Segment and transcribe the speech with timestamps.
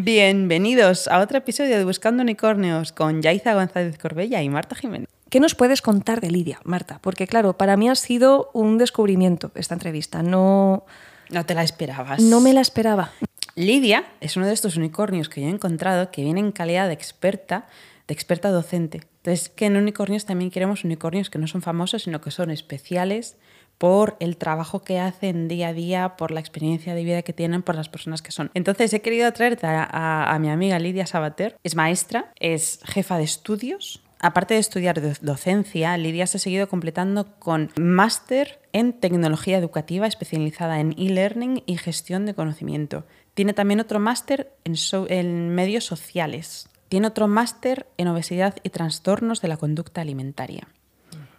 [0.00, 5.08] Bienvenidos a otro episodio de Buscando Unicornios con Yaiza González Corbella y Marta Jiménez.
[5.28, 7.00] ¿Qué nos puedes contar de Lidia, Marta?
[7.02, 10.22] Porque claro, para mí ha sido un descubrimiento esta entrevista.
[10.22, 10.84] No,
[11.30, 12.20] No te la esperabas.
[12.22, 13.10] no me la esperaba.
[13.56, 16.94] Lidia es uno de estos unicornios que yo he encontrado que viene en calidad de
[16.94, 17.66] experta,
[18.06, 19.00] de experta docente.
[19.24, 23.36] Entonces, que en unicornios también queremos unicornios que no son famosos, sino que son especiales
[23.78, 27.62] por el trabajo que hacen día a día, por la experiencia de vida que tienen,
[27.62, 28.50] por las personas que son.
[28.54, 31.56] Entonces, he querido traerte a, mi amiga Lidia Sabater.
[31.62, 34.02] Es maestra, es jefa de estudios.
[34.20, 40.08] Aparte de estudiar do- docencia, Lidia se ha seguido completando con máster en tecnología educativa
[40.08, 43.06] especializada en e-learning y gestión de conocimiento.
[43.34, 46.68] Tiene también otro máster en medios sociales.
[46.88, 50.66] Tiene otro máster en obesidad y trastornos de la conducta alimentaria.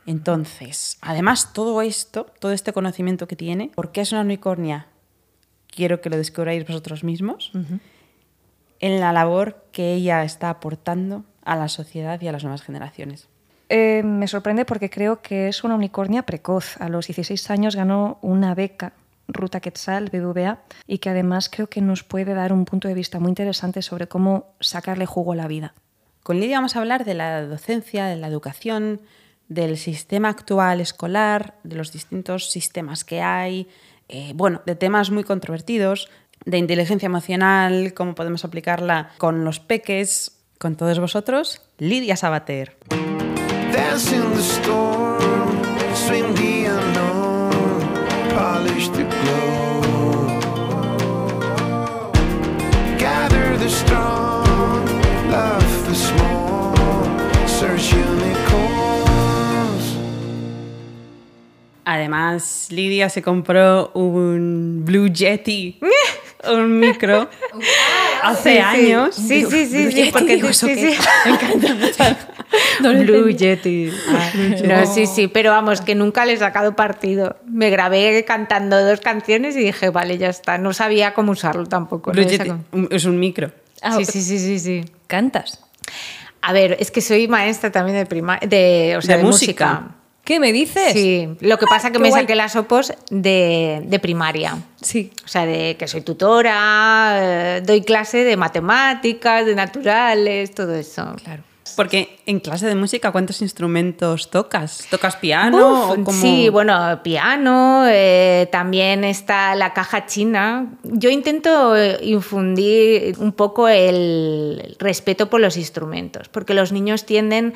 [0.05, 4.87] Entonces, además, todo esto, todo este conocimiento que tiene, ¿por qué es una unicornia?
[5.67, 7.51] Quiero que lo descubráis vosotros mismos.
[8.79, 13.27] En la labor que ella está aportando a la sociedad y a las nuevas generaciones.
[13.69, 16.77] Eh, me sorprende porque creo que es una unicornia precoz.
[16.81, 18.93] A los 16 años ganó una beca
[19.27, 23.19] Ruta Quetzal, BBVA, y que además creo que nos puede dar un punto de vista
[23.19, 25.73] muy interesante sobre cómo sacarle jugo a la vida.
[26.23, 29.01] Con Lidia vamos a hablar de la docencia, de la educación,
[29.49, 33.67] del sistema actual escolar, de los distintos sistemas que hay,
[34.07, 36.09] eh, bueno, de temas muy controvertidos,
[36.45, 42.77] de inteligencia emocional, cómo podemos aplicarla con los peques, con todos vosotros, Lidia Sabater.
[53.69, 54.85] Strong,
[57.77, 58.18] the.
[61.91, 65.79] Además, Lidia se compró un Blue Yeti,
[66.47, 67.27] un micro,
[68.21, 69.15] hace años.
[69.15, 70.93] Sí, sí, sí, Blue sí, Yeti, porque digo, sí, ¿eso sí, qué?
[70.93, 70.99] sí.
[71.25, 73.03] Me encanta mucho.
[73.03, 73.91] Blue Yeti.
[74.65, 77.37] No, sí, sí, pero vamos, que nunca le he sacado partido.
[77.47, 80.59] Me grabé cantando dos canciones y dije, vale, ya está.
[80.59, 82.11] No sabía cómo usarlo tampoco.
[82.11, 82.51] Blue no Yeti,
[82.91, 83.51] es un micro.
[83.97, 84.85] Sí, sí, sí, sí, sí.
[85.07, 85.65] ¿Cantas?
[86.43, 89.65] A ver, es que soy maestra también de prima de, o sea, De de música.
[89.73, 89.95] música.
[90.29, 90.93] ¿Qué me dices?
[90.93, 92.21] Sí, lo que pasa es que Qué me guay.
[92.21, 94.59] saqué las opos de, de primaria.
[94.79, 95.11] Sí.
[95.25, 97.17] O sea, de que soy tutora,
[97.57, 101.15] eh, doy clase de matemáticas, de naturales, todo eso.
[101.23, 101.41] Claro.
[101.75, 104.85] Porque en clase de música, ¿cuántos instrumentos tocas?
[104.91, 105.57] ¿Tocas piano?
[105.57, 106.21] Uf, o cómo?
[106.21, 110.67] Sí, bueno, piano, eh, también está la caja china.
[110.83, 117.55] Yo intento eh, infundir un poco el respeto por los instrumentos, porque los niños tienden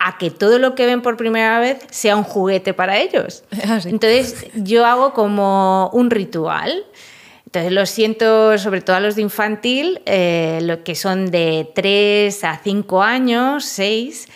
[0.00, 3.44] a que todo lo que ven por primera vez sea un juguete para ellos.
[3.62, 3.78] Ah.
[3.84, 6.86] Entonces yo hago como un ritual.
[7.44, 12.44] Entonces lo siento sobre todo a los de infantil, eh, lo que son de 3
[12.44, 14.28] a 5 años, 6,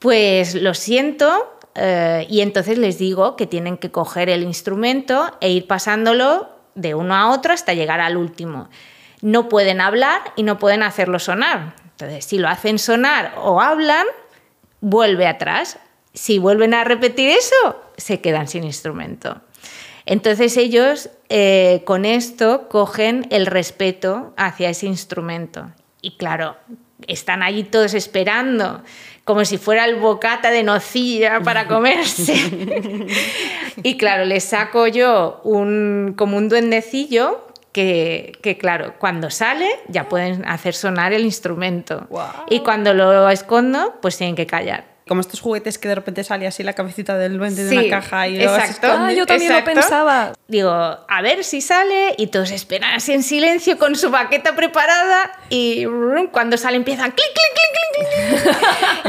[0.00, 5.50] pues lo siento eh, y entonces les digo que tienen que coger el instrumento e
[5.50, 8.68] ir pasándolo de uno a otro hasta llegar al último.
[9.22, 11.74] No pueden hablar y no pueden hacerlo sonar.
[11.92, 14.06] Entonces si lo hacen sonar o hablan,
[14.84, 15.78] vuelve atrás.
[16.12, 19.40] Si vuelven a repetir eso, se quedan sin instrumento.
[20.06, 25.72] Entonces ellos eh, con esto cogen el respeto hacia ese instrumento.
[26.02, 26.56] Y claro,
[27.08, 28.82] están allí todos esperando,
[29.24, 32.34] como si fuera el bocata de nocilla para comerse.
[33.82, 40.08] y claro, les saco yo un, como un duendecillo que, que, claro, cuando sale ya
[40.08, 42.06] pueden hacer sonar el instrumento.
[42.48, 44.93] Y cuando lo escondo, pues tienen que callar.
[45.06, 48.00] Como estos juguetes que de repente sale así la cabecita del duende de Sí, una
[48.00, 48.86] caja y se exacto.
[48.90, 49.70] Ah, yo también Exacto.
[49.70, 50.32] lo pensaba.
[50.48, 55.32] Digo, a ver si sale y todos esperan así en silencio con su baqueta preparada
[55.50, 55.84] y
[56.32, 58.44] cuando sale empiezan clic, clic, clic, clic,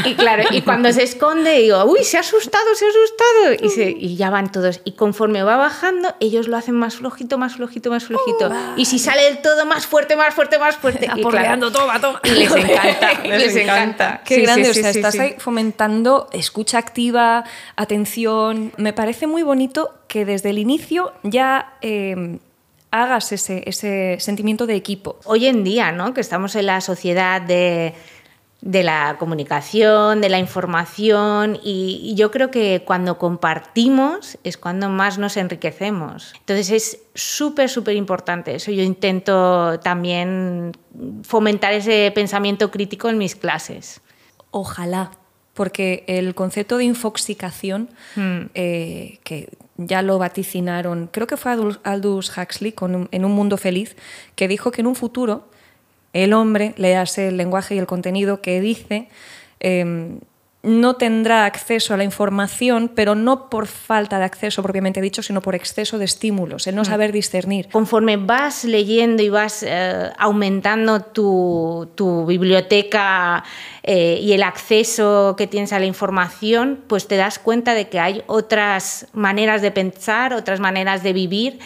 [0.04, 0.06] clic.
[0.06, 3.66] y claro, y cuando se esconde digo, uy, se ha asustado, se ha asustado.
[3.66, 4.82] Y, se- y ya van todos.
[4.84, 8.52] Y conforme va bajando, ellos lo hacen más flojito, más flojito, más flojito.
[8.76, 11.10] y si sale del todo, más fuerte, más fuerte, más fuerte.
[11.16, 12.20] Y claro, toma, toma.
[12.26, 13.84] y les encanta, Les les, encanta.
[13.84, 14.22] encanta.
[14.26, 15.20] Qué Sí, sí, grande, sí, o sea, sí, estás sí.
[15.20, 15.85] ahí fomentando
[16.32, 17.44] escucha activa,
[17.76, 18.72] atención.
[18.78, 22.40] Me parece muy bonito que desde el inicio ya eh,
[22.92, 25.20] hagas ese, ese sentimiento de equipo.
[25.26, 26.14] hoy en día, ¿no?
[26.14, 27.94] que estamos en la sociedad de,
[28.62, 34.90] de la comunicación, de la información, y, y yo creo que cuando compartimos es cuando
[34.90, 36.34] más nos enriquecemos.
[36.40, 38.72] Entonces es súper, súper importante eso.
[38.72, 40.72] Yo intento también
[41.24, 44.02] fomentar ese pensamiento crítico en mis clases.
[44.52, 45.12] Ojalá,
[45.56, 48.50] porque el concepto de infoxicación, Hmm.
[48.54, 53.58] eh, que ya lo vaticinaron, creo que fue Aldous- Huxley con un- en Un Mundo
[53.58, 53.96] Feliz,
[54.36, 55.48] que dijo que en un futuro
[56.14, 59.08] el hombre, léase el lenguaje y el contenido que dice,
[59.60, 60.18] eh,
[60.66, 65.42] no tendrá acceso a la información, pero no por falta de acceso propiamente dicho, sino
[65.42, 67.70] por exceso de estímulos, el no saber discernir.
[67.70, 73.44] Conforme vas leyendo y vas eh, aumentando tu, tu biblioteca
[73.84, 78.00] eh, y el acceso que tienes a la información, pues te das cuenta de que
[78.00, 81.60] hay otras maneras de pensar, otras maneras de vivir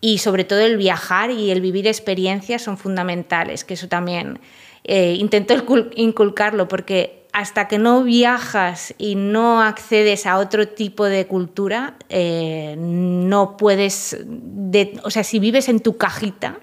[0.00, 4.40] y sobre todo el viajar y el vivir experiencias son fundamentales, que eso también
[4.84, 11.06] eh, intento incul- inculcarlo porque hasta que no viajas y no accedes a otro tipo
[11.06, 16.60] de cultura, eh, no puedes, de- o sea, si vives en tu cajita,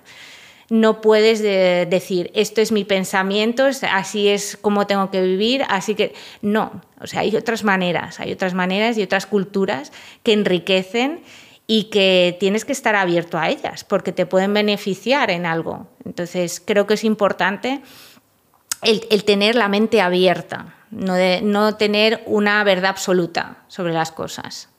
[0.69, 5.95] no puedes de- decir, esto es mi pensamiento, así es como tengo que vivir, así
[5.95, 6.13] que
[6.43, 11.21] no, o sea, hay otras maneras, hay otras maneras y otras culturas que enriquecen
[11.65, 15.87] y que tienes que estar abierto a ellas porque te pueden beneficiar en algo.
[16.05, 17.81] Entonces, creo que es importante
[18.81, 24.11] el, el tener la mente abierta, no, de- no tener una verdad absoluta sobre las
[24.11, 24.69] cosas.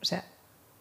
[0.00, 0.24] O sea,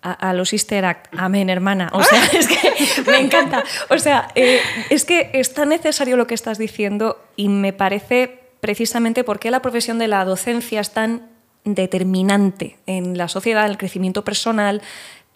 [0.01, 1.13] a, a los Easter Act.
[1.17, 1.89] Amén, hermana.
[1.93, 3.63] O sea, es que me encanta.
[3.89, 4.59] O sea, eh,
[4.89, 9.51] es que es tan necesario lo que estás diciendo y me parece precisamente por qué
[9.51, 11.29] la profesión de la docencia es tan
[11.63, 14.81] determinante en la sociedad, en el crecimiento personal,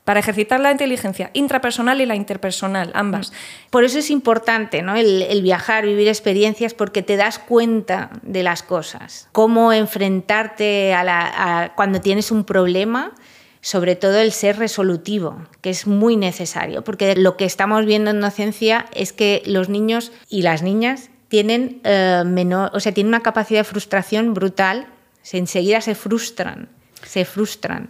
[0.05, 3.33] para ejercitar la inteligencia intrapersonal y la interpersonal, ambas.
[3.71, 4.95] Por eso es importante ¿no?
[4.95, 9.27] el, el viajar, vivir experiencias, porque te das cuenta de las cosas.
[9.31, 13.13] Cómo enfrentarte a la- a- cuando tienes un problema,
[13.61, 18.21] sobre todo el ser resolutivo, que es muy necesario, porque lo que estamos viendo en
[18.21, 23.23] docencia es que los niños y las niñas tienen, eh, menor, o sea, tienen una
[23.23, 24.85] capacidad de frustración brutal,
[25.23, 26.69] se, enseguida se frustran,
[27.03, 27.89] se frustran.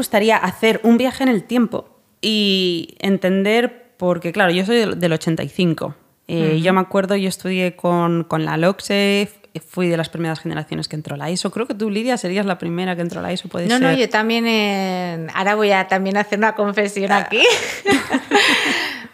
[0.00, 5.12] Gustaría hacer un viaje en el tiempo y entender, porque claro, yo soy del, del
[5.12, 5.94] 85.
[6.28, 9.28] Eh, Yo me acuerdo, yo estudié con, con la LOCSE,
[9.68, 11.50] fui de las primeras generaciones que entró a la ISO.
[11.50, 13.82] Creo que tú, Lidia, serías la primera que entró a la ISO, puede No, ser.
[13.82, 14.46] no, yo también.
[14.46, 17.42] eh, ahora voy a también hacer una confesión aquí.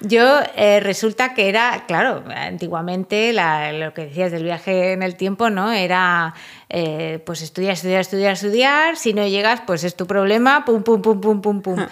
[0.01, 5.17] yo eh, resulta que era, claro, antiguamente la- lo que decías del viaje en el
[5.17, 5.73] tiempo, ¿no?
[5.73, 6.35] Era
[6.69, 8.97] eh, pues estudiar, estudiar, estudiar, estudiar.
[8.97, 11.87] Si no llegas, pues es tu problema, pum, pum, pum, pum, pum, pum.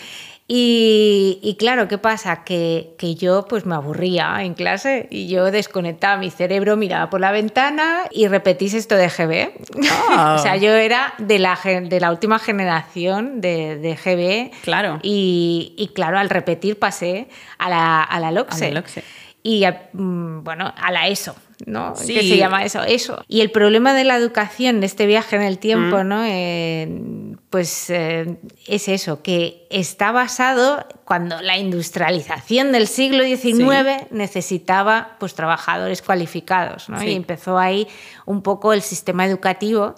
[0.46, 2.44] Y, y claro, ¿qué pasa?
[2.44, 7.20] Que, que yo pues me aburría en clase y yo desconectaba mi cerebro, miraba por
[7.20, 9.52] la ventana y repetís esto de GB.
[10.11, 10.37] Ah.
[10.38, 14.62] o sea, yo era de la, de la última generación de, de GB.
[14.62, 14.99] Claro.
[15.02, 18.67] Y, y claro, al repetir pasé a la, a la LOCSE.
[18.67, 18.85] A la.
[19.43, 21.37] Y a, mm, bueno, a la ESO,
[21.67, 21.94] ¿no?
[21.97, 22.14] Sí.
[22.14, 22.82] ¿Qué se llama eso?
[22.82, 23.23] Eso.
[23.29, 26.08] Y el problema de la educación, de este viaje en el tiempo, Mm.
[26.08, 26.25] ¿no?
[26.26, 26.88] Eh,
[27.55, 28.37] pues eh,
[28.67, 36.89] es eso, que está basado cuando la industrialización del siglo XIX necesitaba pues trabajadores cualificados,
[36.89, 36.99] ¿no?
[36.99, 37.11] Sí.
[37.11, 37.87] Y empezó ahí
[38.27, 39.95] un poco el sistema educativo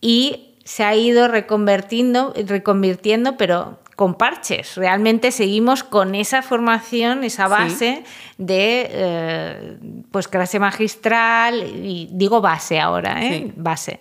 [0.00, 4.76] y se ha ido reconvertiendo, reconvirtiendo, pero con parches.
[4.76, 7.50] Realmente seguimos con esa formación, esa Sí.
[7.50, 8.04] base
[8.38, 9.76] de eh,
[10.12, 13.52] pues clase magistral, y digo base ahora, ¿eh?
[13.56, 13.98] Base.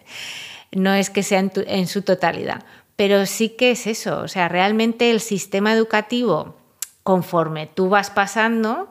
[0.74, 2.64] No es que sea en, tu- en su totalidad,
[2.96, 4.20] pero sí que es eso.
[4.22, 6.56] O sea, realmente el sistema educativo,
[7.04, 8.90] conforme tú vas pasando,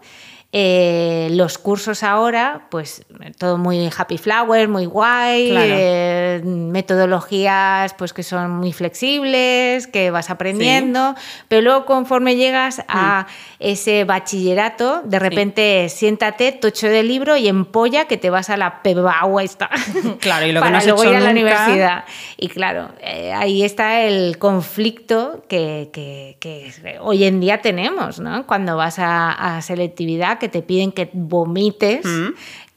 [0.53, 3.05] eh, los cursos ahora, pues
[3.39, 5.67] todo muy happy flower, muy guay, Claro.
[5.73, 11.15] eh, metodologías pues que son muy flexibles, que vas aprendiendo,
[11.49, 13.27] pero luego conforme llegas a
[13.61, 18.83] ese bachillerato, de repente siéntate, tocho de libro y empolla que te vas a la
[18.83, 19.71] pebagua esta.
[20.21, 22.05] Claro, y lo que no has luego hecho ir a la nunca- universidad.
[22.37, 28.47] Y claro, eh, ahí está el conflicto que, que- que hoy en día tenemos, ¿no?
[28.47, 32.31] Cuando vas a, a selectividad, que te piden que vomites Mm.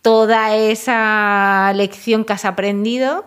[0.04, 3.26] toda esa lección que has aprendido.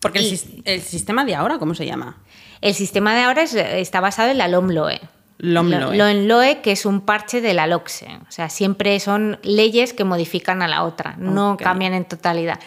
[0.00, 2.16] Porque el, Y- sis- el sistema de ahora, ¿cómo se llama?
[2.62, 5.00] El sistema de ahora es- está basado en la LOMLOE.
[5.38, 5.96] LOMLOE.
[5.96, 8.06] Lo- LOMLOE, que es un parche de la LOCSE.
[8.28, 12.58] O sea, siempre son leyes que modifican a la otra, no cambian en totalidad.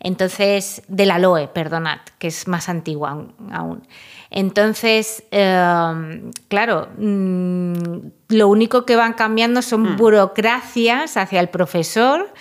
[0.00, 3.86] Entonces, de la LOE, perdonad, que es más antigua aún.
[4.34, 7.72] Entonces, eh, claro, mm,
[8.28, 9.62] lo único que van cambiando Hmm.
[9.62, 12.32] son burocracias hacia el profesor,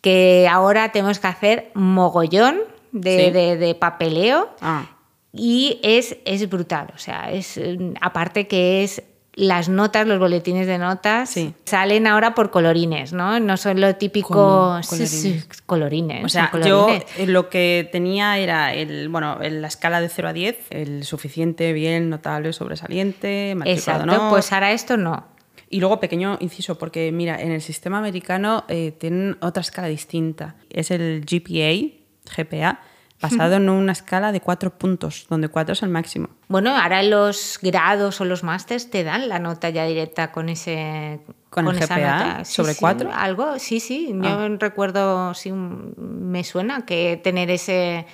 [0.00, 2.58] que ahora tenemos que hacer mogollón
[2.92, 3.30] de, Sí.
[3.30, 4.86] de- de papeleo Ah,
[5.32, 9.02] y es, es brutal, o sea, es mm, aparte que es
[9.38, 11.54] las notas, los boletines de notas, Sí.
[11.64, 13.38] salen ahora por colorines, ¿no?
[13.38, 14.34] No son lo típico...
[14.34, 14.82] ¿Cómo?
[14.82, 16.24] Sí, sí, colorines.
[16.24, 17.04] O sea, yo colorines.
[17.18, 21.72] eh, lo que tenía era el, bueno, la escala de 0 a 10, el suficiente,
[21.72, 24.28] bien, notable, sobresaliente, Exacto, no.
[24.30, 25.26] pues ahora esto no.
[25.70, 30.56] Y luego, pequeño inciso, porque mira, en el sistema americano eh, tienen otra escala distinta.
[30.70, 31.92] Es el GPA,
[32.36, 32.80] GPA,
[33.20, 36.28] basado en una escala de cuatro puntos, donde cuatro es el máximo.
[36.48, 41.20] Bueno, ahora los grados o los másters te dan la nota ya directa con ese
[41.50, 42.18] ¿Con el esa GPA?
[42.28, 42.44] nota.
[42.44, 43.10] Sí, ¿Sobre sí, cuatro?
[43.12, 44.08] Algo, sí, sí.
[44.14, 44.48] Yo Ah.
[44.58, 48.06] recuerdo, sí, me suena que tener ese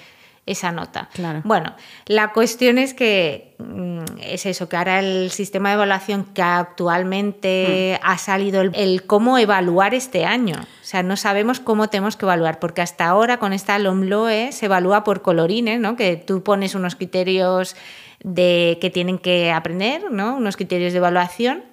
[0.47, 1.09] esa nota.
[1.15, 1.41] Claro.
[1.45, 1.75] Bueno,
[2.07, 7.99] la cuestión es que mm, es eso, que ahora el sistema de evaluación que actualmente
[8.03, 8.07] Hmm.
[8.07, 10.57] ha salido, el, el cómo evaluar este año.
[10.61, 14.67] O sea, no sabemos cómo tenemos que evaluar, porque hasta ahora con esta LOMLOE se
[14.67, 15.97] evalúa por colorines, ¿no?
[15.97, 17.77] Que tú pones unos criterios
[18.23, 20.37] de que tienen que aprender, ¿no?
[20.37, 21.65] Unos criterios de evaluación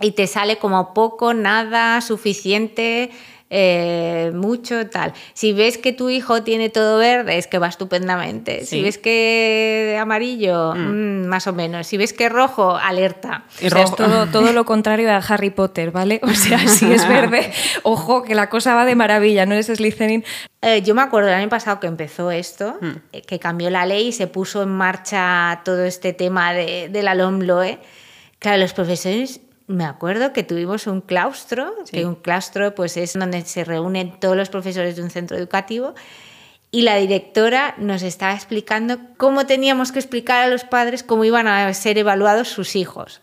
[0.00, 3.10] y te sale como poco, nada, suficiente,
[3.48, 5.12] eh, mucho, tal.
[5.32, 8.66] Si ves que tu hijo tiene todo verde, es que va estupendamente.
[8.66, 11.86] Si ves que amarillo, mm, más o menos.
[11.86, 13.44] Si ves que rojo, alerta.
[13.60, 16.20] Y O sea, es todo, todo lo contrario a Harry Potter, ¿vale?
[16.24, 17.52] O sea, si es verde,
[17.84, 20.24] ojo, que la cosa va de maravilla, no eres Slytherin.
[20.62, 22.78] Eh, yo me acuerdo el año pasado que empezó esto,
[23.12, 27.02] eh, que cambió la ley y se puso en marcha todo este tema de, de
[27.04, 27.78] la LOMLOE.
[28.40, 31.96] Claro, los profesores, me acuerdo que tuvimos un claustro, Sí.
[31.96, 35.94] que un claustro pues es donde se reúnen todos los profesores de un centro educativo
[36.70, 41.48] y la directora nos estaba explicando cómo teníamos que explicar a los padres cómo iban
[41.48, 43.22] a ser evaluados sus hijos.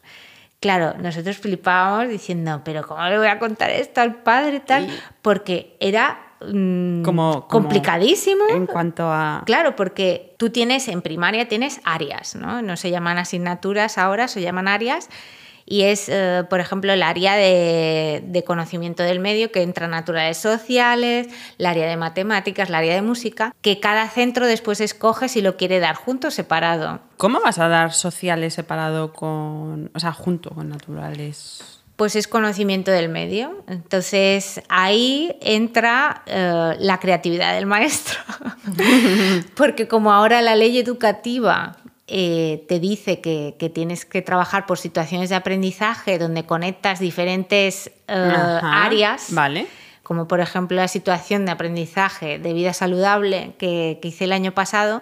[0.60, 4.88] Claro, nosotros flipábamos diciendo, pero ¿cómo le voy a contar esto al padre tal?
[5.22, 8.46] Porque era mm, Como, como complicadísimo.
[8.50, 9.44] En cuanto a...
[9.46, 12.62] Claro, porque tú tienes en primaria tienes áreas, ¿no?
[12.62, 15.10] No se llaman asignaturas ahora, se llaman áreas.
[15.66, 20.38] Y es, eh, por ejemplo, el área de, de conocimiento del medio que entra naturales
[20.38, 21.28] sociales,
[21.58, 25.58] el área de matemáticas, el área de música, que cada centro después escoge si lo
[25.58, 27.00] quiere dar junto o separado.
[27.18, 29.92] ¿Cómo vas a dar sociales separado con...
[29.94, 31.82] O sea, junto con naturales?
[31.96, 33.64] Pues es conocimiento del medio.
[33.68, 38.20] Entonces ahí entra eh, la creatividad del maestro.
[39.56, 44.78] Porque como ahora la ley educativa eh, te dice que, que tienes que trabajar por
[44.78, 49.68] situaciones de aprendizaje donde conectas diferentes eh, Ajá, áreas, Vale.
[50.04, 54.52] como por ejemplo la situación de aprendizaje de vida saludable que, que hice el año
[54.54, 55.02] pasado,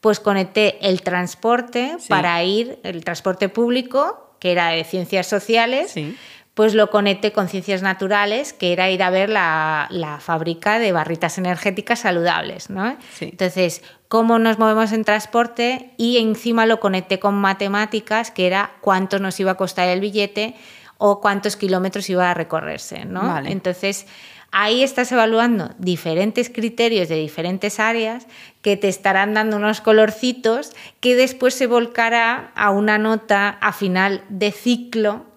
[0.00, 2.08] pues conecté el transporte Sí.
[2.08, 6.16] para ir, el transporte público, que era de ciencias sociales, Sí.
[6.58, 10.90] Pues lo conecté con ciencias naturales, que era ir a ver la, la fábrica de
[10.90, 12.68] barritas energéticas saludables.
[12.68, 12.96] ¿no?
[13.14, 13.26] Sí.
[13.26, 19.20] Entonces, cómo nos movemos en transporte y encima lo conecté con matemáticas, que era cuánto
[19.20, 20.56] nos iba a costar el billete
[20.96, 23.04] o cuántos kilómetros iba a recorrerse.
[23.04, 23.22] ¿no?
[23.22, 23.52] Vale.
[23.52, 24.08] Entonces,
[24.50, 28.26] ahí estás evaluando diferentes criterios de diferentes áreas
[28.62, 34.24] que te estarán dando unos colorcitos que después se volcará a una nota a final
[34.28, 35.27] de ciclo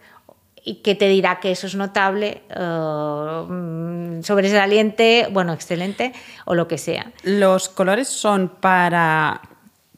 [0.63, 6.13] y que te dirá que eso es notable, eh, sobresaliente, bueno, excelente
[6.45, 7.11] o lo que sea.
[7.23, 9.41] ¿Los colores son para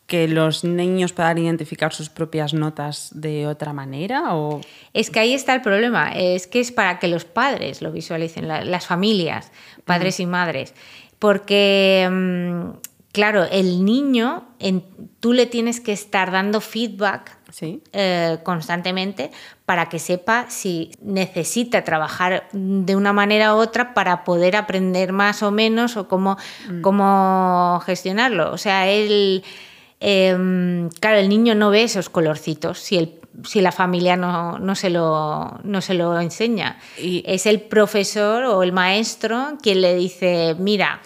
[0.08, 4.36] que los niños puedan identificar sus propias notas de otra manera?
[4.36, 4.62] O...
[4.93, 8.48] Es que ahí está el problema, es que es para que los padres lo visualicen,
[8.48, 9.51] la- las familias,
[9.86, 10.74] padres y madres,
[11.20, 12.77] porque, mm,
[13.12, 14.84] claro, el niño, en-
[15.20, 17.83] tú le tienes que estar dando feedback Sí.
[17.93, 19.29] eh, constantemente
[19.67, 25.43] para que sepa si necesita trabajar de una manera u otra para poder aprender más
[25.43, 26.36] o menos o cómo,
[26.81, 28.51] cómo gestionarlo.
[28.51, 29.43] O sea, él,
[30.00, 34.74] em, claro, el niño no ve esos colorcitos si, el, si la familia no, no,
[34.75, 36.79] se lo, no se lo enseña.
[36.98, 41.01] Y- Es el profesor o el maestro quien le dice, mira,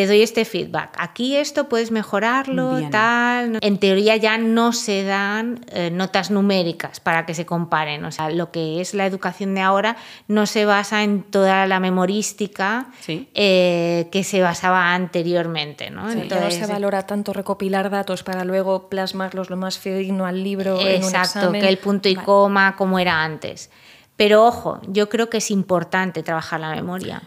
[0.00, 0.94] te doy este feedback.
[0.96, 2.90] Aquí esto puedes mejorarlo, Bien.
[2.90, 3.58] tal.
[3.60, 8.02] En teoría ya no se dan eh, notas numéricas para que se comparen.
[8.06, 11.80] O sea, lo que es la educación de ahora no se basa en toda la
[11.80, 13.28] memorística Sí.
[13.34, 15.90] eh, que se basaba anteriormente.
[15.90, 16.08] ¿no?
[16.08, 20.42] Ya no Entonces, se valora tanto recopilar datos para luego plasmarlos lo más fidedigno al
[20.42, 21.60] libro en un Exacto, examen.
[21.60, 22.24] que el punto y Vale.
[22.24, 23.70] coma como era antes.
[24.16, 27.20] Pero ojo, yo creo que es importante trabajar la memoria.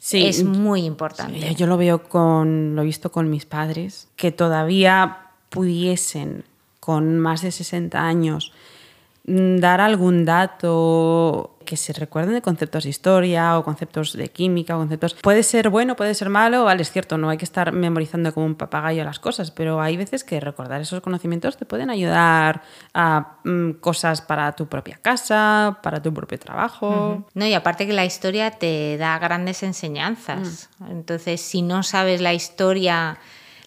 [0.00, 0.26] Sí.
[0.26, 1.48] Es muy importante.
[1.48, 6.44] Sí, Yo lo veo con, lo he visto con mis padres, que todavía pudiesen,
[6.80, 8.52] con más de 60 años,
[9.26, 14.74] mm, dar algún dato que se recuerden de conceptos de historia o conceptos de química
[14.74, 15.14] o conceptos...
[15.14, 18.44] Puede ser bueno, puede ser malo, vale, es cierto, no hay que estar memorizando como
[18.44, 22.62] un papagayo las cosas, pero hay veces que recordar esos conocimientos te pueden ayudar
[22.92, 27.24] a mm, cosas para tu propia casa, para tu propio trabajo.
[27.34, 30.70] No, y aparte que la historia te da grandes enseñanzas.
[30.88, 33.18] Entonces, si no sabes la historia,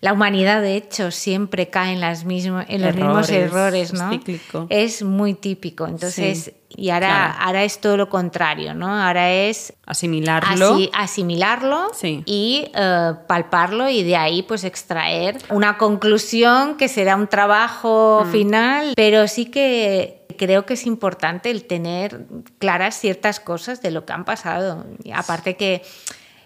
[0.03, 4.11] la humanidad de hecho siempre cae en, las mismo- en los mismos Errores, ¿no?
[4.11, 4.67] es cíclico.
[4.69, 5.87] Es muy típico.
[5.87, 7.33] Entonces, Sí, y ahora, claro.
[7.39, 8.87] ahora es todo lo contrario, ¿no?
[9.01, 10.73] Ahora es Asimilarlo.
[10.73, 12.21] Asi- asimilarlo Sí.
[12.25, 18.91] y eh, palparlo y de ahí pues extraer una conclusión que será un trabajo final,
[18.97, 22.25] pero sí que creo que es importante el tener
[22.59, 24.83] claras ciertas cosas de lo que han pasado.
[25.03, 25.81] Y aparte que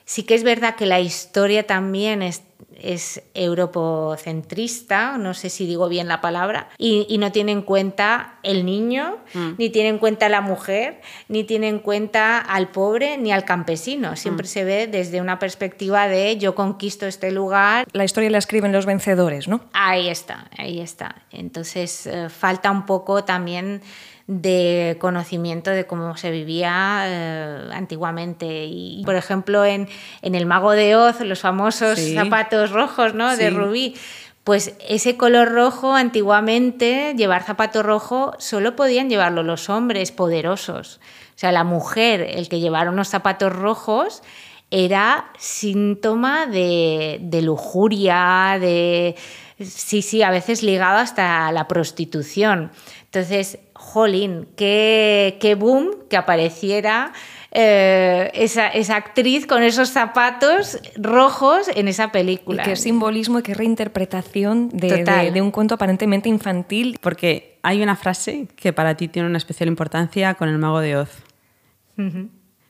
[0.07, 2.41] sí que es verdad que la historia también es,
[2.81, 8.39] es europocentrista, no sé si digo bien la palabra, y, y no tiene en cuenta
[8.41, 9.17] el niño,
[9.57, 14.15] ni tiene en cuenta la mujer, ni tiene en cuenta al pobre ni al campesino.
[14.15, 17.85] Siempre se ve desde una perspectiva de yo conquisto este lugar.
[17.91, 19.59] La historia la escriben los vencedores, ¿no?
[19.73, 21.23] Ahí está, ahí está.
[21.31, 23.81] Entonces eh, falta un poco también
[24.27, 28.65] de conocimiento de cómo se vivía eh, antiguamente.
[28.65, 29.87] Y, por ejemplo, en,
[30.21, 32.13] en El Mago de Oz, los famosos Sí.
[32.13, 33.35] zapatos rojos ¿no?
[33.37, 33.95] de rubí,
[34.43, 40.99] pues ese color rojo, antiguamente, llevar zapato rojo, solo podían llevarlo los hombres poderosos.
[41.35, 44.23] O sea, la mujer, el que llevara unos zapatos rojos,
[44.71, 49.15] era síntoma de, de lujuria, de...
[49.59, 52.71] Sí, sí, a veces ligado hasta la prostitución.
[53.17, 57.13] Entonces, jolín, qué, qué boom que apareciera
[57.51, 62.63] eh, esa, esa actriz con esos zapatos rojos en esa Y película.
[62.63, 65.25] qué simbolismo y qué reinterpretación de, Total.
[65.25, 66.99] de- de un cuento aparentemente infantil.
[67.01, 70.97] Porque hay una frase que para ti tiene una especial importancia con el mago de
[70.97, 71.09] Oz.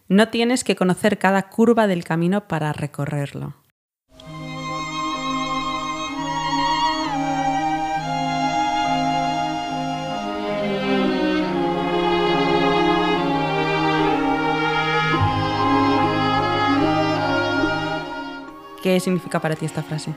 [0.07, 3.55] No tienes que conocer cada curva del camino para recorrerlo.
[18.87, 20.11] ¿Qué significa para ti esta frase?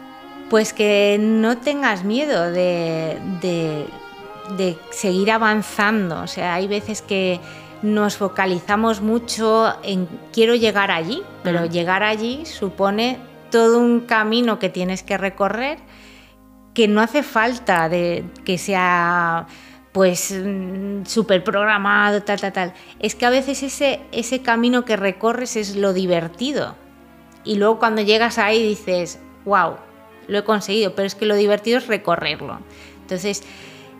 [0.49, 3.87] Pues que no tengas miedo de, de-
[4.57, 6.21] de seguir avanzando.
[6.23, 7.41] O sea, hay veces que
[7.83, 13.19] nos focalizamos mucho en quiero llegar allí, pero llegar allí supone
[13.51, 15.79] todo un camino que tienes que recorrer
[16.73, 19.49] que no hace falta de que sea
[19.91, 20.33] pues
[21.07, 22.73] súper programado, tal, tal, tal.
[23.01, 26.77] Es que a veces ese, ese camino que recorres es lo divertido.
[27.45, 29.77] Y luego cuando llegas ahí dices, wow,
[30.29, 32.61] lo he conseguido, pero es que lo divertido es recorrerlo.
[33.03, 33.43] Entonces,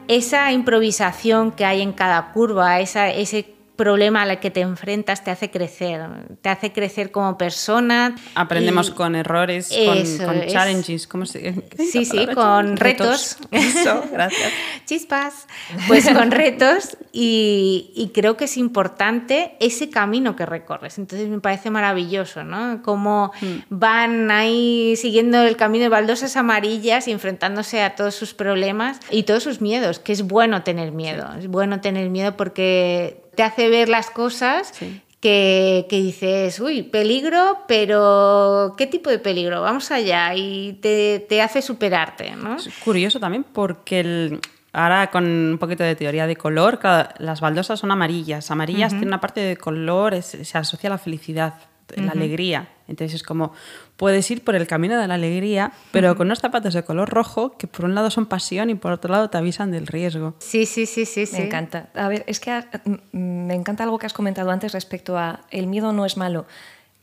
[0.09, 5.31] esa improvisación que hay en cada curva, esa, ese problema al que te enfrentas te
[5.31, 6.01] hace crecer,
[6.43, 8.15] te hace crecer como persona.
[8.35, 9.87] Aprendemos y- con errores, Eso
[10.27, 10.53] con, con es.
[10.53, 13.39] challenges, ¿cómo se qué es Sí, sí, con retos.
[13.51, 14.51] Eso, gracias.
[14.85, 15.47] Chispas.
[15.89, 20.99] Pues con retos y, y creo que es importante ese camino que recorres.
[20.99, 22.83] Entonces me parece maravilloso, ¿no?
[22.83, 23.33] Cómo
[23.71, 29.23] van ahí siguiendo el camino de baldosas amarillas y enfrentándose a todos sus problemas y
[29.23, 31.29] todos sus miedos, que es bueno tener miedo.
[31.39, 35.01] Es bueno tener miedo porque te hace ver las cosas Sí.
[35.19, 39.63] que, que dices, uy, peligro, pero ¿qué tipo de peligro?
[39.63, 42.57] Vamos allá y te, te hace superarte, ¿no?
[42.57, 44.41] Es curioso también porque el-
[44.75, 46.79] ahora con un poquito de teoría de color,
[47.19, 48.51] las baldosas son amarillas.
[48.51, 51.55] Amarillas tienen una parte de color, es- se asocia a la felicidad,
[51.97, 52.69] la alegría.
[52.91, 53.53] Entonces es como,
[53.97, 57.57] puedes ir por el camino de la alegría, pero con unos zapatos de color rojo
[57.57, 60.35] que por un lado son pasión y por otro lado te avisan del riesgo.
[60.39, 61.27] Sí, sí, sí, sí.
[61.27, 61.37] sí.
[61.37, 61.89] Me encanta.
[61.95, 65.41] A ver, es que ah, mm, me encanta algo que has comentado antes respecto a
[65.51, 66.47] el miedo no es malo.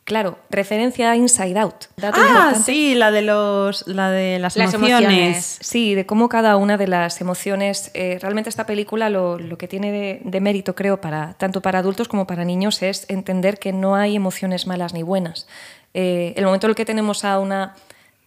[0.08, 1.86] Claro, referencia a Inside Out.
[1.98, 2.60] Dato Ah, importante.
[2.64, 5.04] sí, la de, los, la de las, Las emociones.
[5.06, 5.58] emociones.
[5.60, 7.92] Sí, de cómo cada una de las emociones.
[7.94, 11.80] eh, realmente esta película lo, lo que tiene de, de mérito, creo, para, tanto para
[11.80, 15.46] adultos como para niños, es entender que no hay emociones malas ni buenas.
[15.94, 17.76] Eh, el momento en el que tenemos a una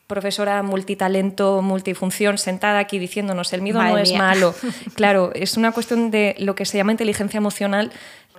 [0.07, 4.55] profesora multitalento, multifunción, sentada aquí diciéndonos el miedo no es malo.
[4.97, 7.93] Claro, es una cuestión de lo que se llama inteligencia emocional.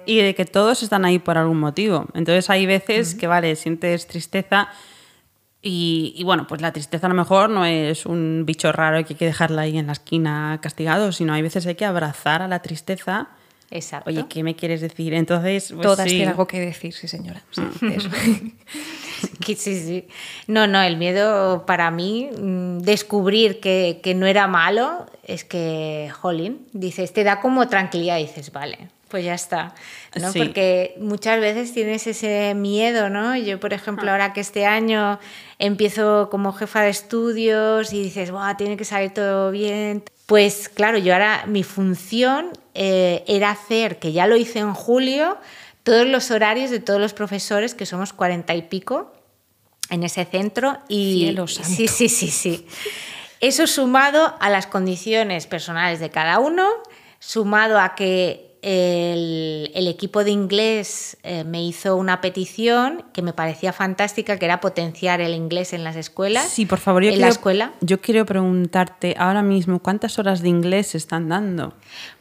[0.05, 2.07] Y de que todos están ahí por algún motivo.
[2.13, 4.69] Entonces hay veces que, vale, sientes tristeza
[5.61, 9.13] y, y, bueno, pues la tristeza a lo mejor no es un bicho raro que
[9.13, 12.47] hay que dejarla ahí en la esquina castigado, sino hay veces hay que abrazar a
[12.47, 13.29] la tristeza.
[13.69, 14.09] Exacto.
[14.09, 15.13] Oye, ¿qué me quieres decir?
[15.13, 16.15] Entonces, pues Todas sí.
[16.15, 17.41] tienen algo que decir, sí, señora.
[17.51, 17.61] Sí,
[17.93, 18.09] eso.
[19.45, 20.07] Sí, sí.
[20.47, 26.09] No, no, el miedo para mí, mm, descubrir que, que no era malo, es que,
[26.11, 29.75] jolín, dices, te da como tranquilidad, dices, vale, pues ya está.
[30.19, 30.31] ¿no?
[30.31, 30.39] Sí.
[30.39, 33.35] Porque muchas veces tienes ese miedo, ¿no?
[33.35, 34.13] Yo, por ejemplo, Ah.
[34.13, 35.19] ahora que este año
[35.59, 40.03] empiezo como jefa de estudios y dices, ¡buah, tiene que salir todo bien!
[40.25, 45.37] Pues claro, yo ahora mi función eh, era hacer, que ya lo hice en julio,
[45.83, 49.11] todos los horarios de todos los profesores, que somos cuarenta y pico
[49.89, 50.77] en ese centro.
[50.87, 51.69] Y Cielo santo.
[51.69, 52.65] sí, sí, sí, sí.
[53.41, 56.69] Eso sumado a las condiciones personales de cada uno,
[57.19, 63.33] sumado a que el, el equipo de inglés eh, me hizo una petición que me
[63.33, 66.47] parecía fantástica, que era potenciar el inglés en las escuelas.
[66.47, 67.73] Sí, por favor, yo en quiero, la escuela.
[67.81, 71.73] Yo quiero preguntarte ahora mismo, ¿cuántas horas de inglés se están dando?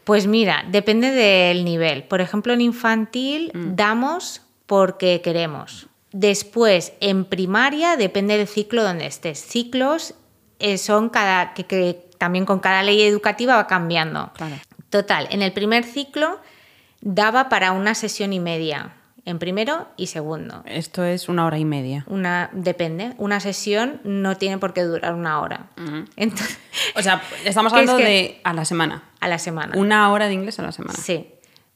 [0.04, 2.04] Pues mira, depende del nivel.
[2.04, 5.88] Por ejemplo, en infantil damos porque queremos.
[6.12, 9.38] Después, en primaria, depende del ciclo donde estés.
[9.38, 10.14] Ciclos
[10.58, 14.30] eh, son cada, que, que también con cada ley educativa va cambiando.
[14.34, 14.56] Claro.
[14.90, 16.38] Total, en el primer ciclo
[17.00, 18.92] daba para una sesión y media,
[19.24, 20.62] en primero y segundo.
[20.66, 22.04] Esto es una hora y media.
[22.08, 25.70] Una, depende, una sesión no tiene por qué durar una hora.
[26.16, 26.58] Entonces,
[26.96, 29.04] O sea, estamos es hablando que- de a la semana.
[29.20, 29.76] a la semana.
[29.78, 30.98] Una hora de inglés a la semana.
[30.98, 31.28] Sí,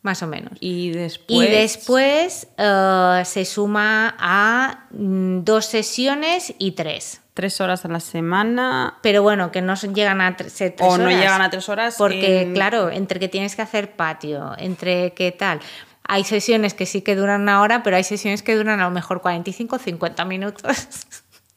[0.03, 0.53] más o menos.
[0.61, 1.49] Y después.
[1.49, 7.21] Y después eh, se suma a mm, dos sesiones y tres.
[7.35, 8.95] Tres horas a la semana.
[9.03, 11.19] Pero bueno, que no llegan a tre- ser tres O no horas.
[11.21, 15.33] llegan a tres horas Porque, en- claro, entre que tienes que hacer patio, entre qué
[15.33, 15.59] tal.
[16.07, 18.91] Hay sesiones que sí que duran una hora, pero hay sesiones que duran a lo
[18.91, 20.89] mejor 45 o 50 minutos.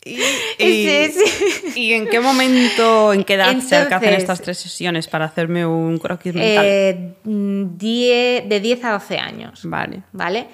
[0.03, 0.15] Y,
[0.57, 1.71] Sí, sí.
[1.75, 5.65] ¿Y en qué momento, en qué edad se alcanzan Entonces- estas tres sesiones para hacerme
[5.65, 6.65] un croquis mental?
[6.65, 9.61] Eh, mm, die- de 10 a 12 años.
[9.63, 10.01] vale.
[10.13, 10.47] ¿Vale?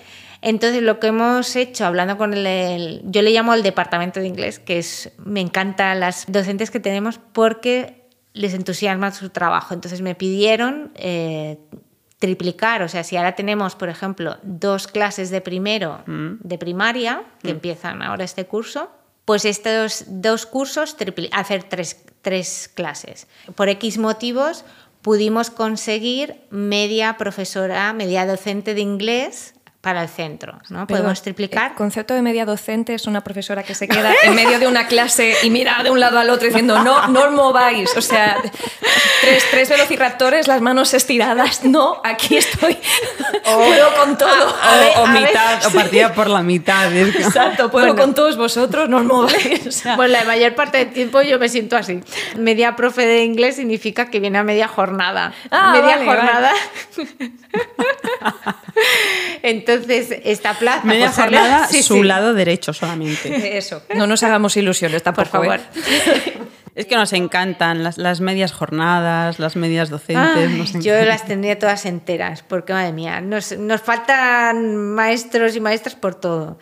[0.45, 4.27] Entonces, lo que hemos hecho, hablando con el, el- Yo le llamo el departamento de
[4.27, 5.11] inglés, que es.
[5.17, 9.73] Me encantan las docentes que tenemos porque les entusiasma su trabajo.
[9.73, 11.59] Entonces, me pidieron eh,
[12.19, 12.81] triplicar.
[12.81, 18.01] O sea, si ahora tenemos, por ejemplo, dos clases de primero de primaria, que empiezan
[18.01, 18.91] ahora este curso,
[19.25, 20.97] pues estos dos cursos,
[21.31, 23.27] hacer tres, tres clases.
[23.55, 24.65] Por X motivos
[25.01, 29.53] pudimos conseguir media profesora, media docente de inglés
[29.83, 30.57] para el centro.
[30.69, 30.87] ¿no?
[30.87, 31.71] Podemos triplicar.
[31.71, 34.87] El concepto de media docente es una profesora que se queda en medio de una
[34.87, 37.91] clase y mira de un lado al otro diciendo no, no os mováis.
[37.97, 38.37] O sea,
[39.19, 41.65] tres, tres velociraptores, las manos estiradas.
[41.65, 42.77] No, aquí estoy.
[43.43, 44.55] puedo con todo.
[44.63, 45.75] a ver, o, o a ver, mitad, o sí.
[45.75, 46.89] partida por la mitad.
[46.89, 48.01] que- Exacto, puedo Bueno.
[48.01, 49.67] con todos vosotros, no os mováis.
[49.67, 51.99] O sea, Pues la mayor parte del tiempo yo me siento así.
[52.37, 55.33] Media profe de inglés significa que viene a media jornada.
[55.51, 56.51] Ah, media vale, jornada.
[59.41, 60.83] Entonces, esta plaza.
[60.83, 62.03] Media pues, jornada, sí, su sí.
[62.03, 63.57] lado derecho solamente.
[63.57, 63.83] eso.
[63.95, 65.43] No nos hagamos ilusiones Por tampoco.
[65.43, 65.59] favor.
[65.75, 66.33] ¿eh?
[66.75, 70.49] Es que nos encantan las, las medias jornadas, las medias docentes.
[70.49, 75.59] Ay, nos yo las tendría todas enteras, porque madre mía, nos, nos faltan maestros y
[75.59, 76.57] maestras por todo.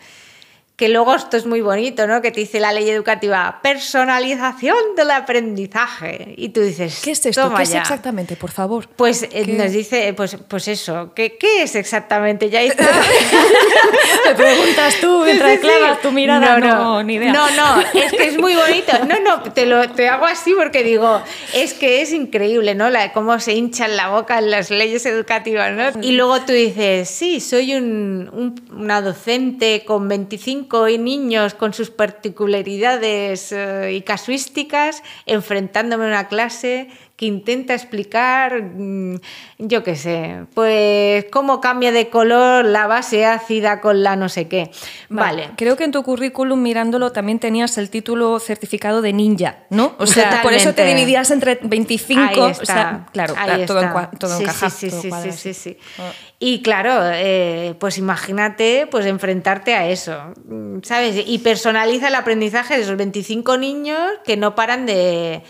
[0.76, 2.22] Que luego esto es muy bonito, ¿no?
[2.22, 6.34] Que te dice la ley educativa, personalización del aprendizaje.
[6.36, 7.42] Y tú dices, ¿Qué es esto?
[7.42, 7.80] "Toma ¿Qué es ya".
[7.82, 8.88] exactamente, por favor?
[8.96, 12.48] Pues eh, nos dice, pues, pues eso, ¿qué, qué es exactamente?
[12.50, 12.84] Ya está.
[14.28, 15.68] Me preguntas tú mientras Sí, sí, sí.
[15.78, 17.32] clavas tu mirada, no, ni idea.
[17.32, 18.92] No, no, es que es muy bonito.
[19.06, 21.20] No, no, te lo te hago así porque digo,
[21.54, 22.88] es que es increíble, ¿no?
[22.90, 26.02] La, cómo se hinchan la boca en las leyes educativas, ¿no?
[26.02, 31.90] Y luego tú dices, sí, soy un- un- una docente con 25 niños con sus
[31.90, 36.88] particularidades eh, y casuísticas, enfrentándome a una clase
[37.22, 39.14] que intenta explicar, mm,
[39.58, 44.48] yo qué sé, pues cómo cambia de color la base ácida con la no sé
[44.48, 44.72] qué.
[45.08, 45.50] Vale.
[45.56, 49.94] Creo que en tu currículum, mirándolo, también tenías el título certificado de ninja, ¿no?
[49.98, 52.20] O sea, por eso te dividías entre 25.
[52.20, 53.94] Ahí o está, sea, claro, ahí todo, está.
[53.94, 54.70] encua- todo sí, encaja.
[54.70, 55.76] Sí, sí, todo sí, cuadra, sí, sí, sí.
[55.96, 56.02] sí.
[56.40, 61.22] Y claro, eh, pues imagínate pues enfrentarte a eso, mm, ¿sabes?
[61.24, 65.42] Y personaliza el aprendizaje de esos 25 niños que no paran de...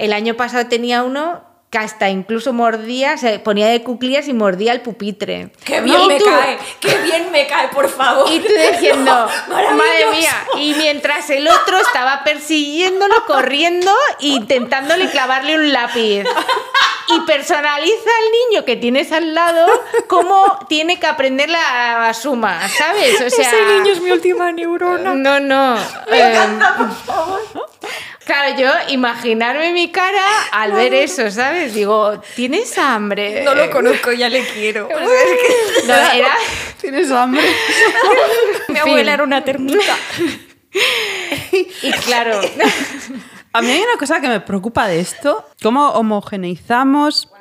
[0.00, 4.72] El año pasado tenía uno que hasta incluso mordía, se ponía de cuclillas y mordía
[4.72, 5.50] el pupitre.
[5.64, 6.58] ¡Qué bien me tú- cae!
[6.80, 8.26] ¡Qué bien me cae, por favor!
[8.32, 9.12] y tú diciendo,
[9.48, 16.24] madre mía, y mientras el otro estaba persiguiéndolo, corriendo e intentándole clavarle un lápiz.
[17.12, 19.66] Y personaliza al niño que tienes al lado
[20.08, 23.20] cómo tiene que aprender la suma, ¿sabes?
[23.20, 25.14] O sea, Ese niño es mi última neurona.
[25.14, 25.76] no, no.
[26.08, 26.58] em,
[28.30, 31.74] Claro, yo imaginarme mi cara al ver eso, ¿sabes?
[31.74, 33.42] Digo, ¿tienes hambre?
[33.42, 34.88] No lo conozco, ya le quiero.
[35.88, 36.36] No, era...
[36.80, 37.42] ¿Tienes hambre?
[38.68, 39.96] Mi abuela era una termita.
[41.82, 42.40] Y claro,
[43.52, 47.32] A mí hay una cosa que me preocupa de esto, cómo homogeneizamos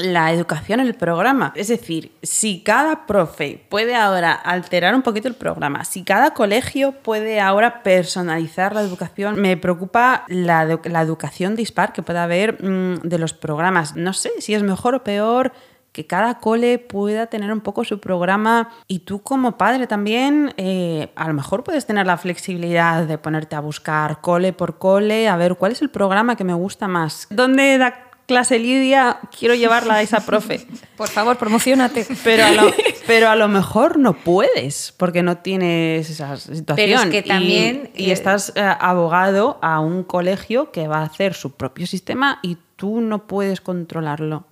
[0.00, 1.52] la educación en el programa.
[1.54, 6.92] Es decir, si cada profe puede ahora alterar un poquito el programa, si cada colegio
[6.92, 13.00] puede ahora personalizar la educación, me preocupa la, la educación dispar que pueda haber mm,
[13.02, 13.96] de los programas.
[13.96, 15.52] No sé si es mejor o peor
[15.92, 21.10] que cada cole pueda tener un poco su programa y tú como padre también eh,
[21.16, 25.36] a lo mejor puedes tener la flexibilidad de ponerte a buscar cole por cole, a
[25.36, 27.26] ver cuál es el programa que me gusta más.
[27.30, 29.18] ¿Dónde da clase Lidia?
[29.36, 30.64] Quiero llevarla a esa profe.
[30.96, 32.06] Por favor, promocionate.
[32.22, 32.72] Pero a, lo,
[33.08, 36.76] pero a lo mejor no puedes porque no tienes esa situación.
[36.76, 41.06] Pero es que también, Y, eh, estás eh, abogado a un colegio que va a
[41.06, 44.46] hacer su propio sistema y tú no puedes controlarlo.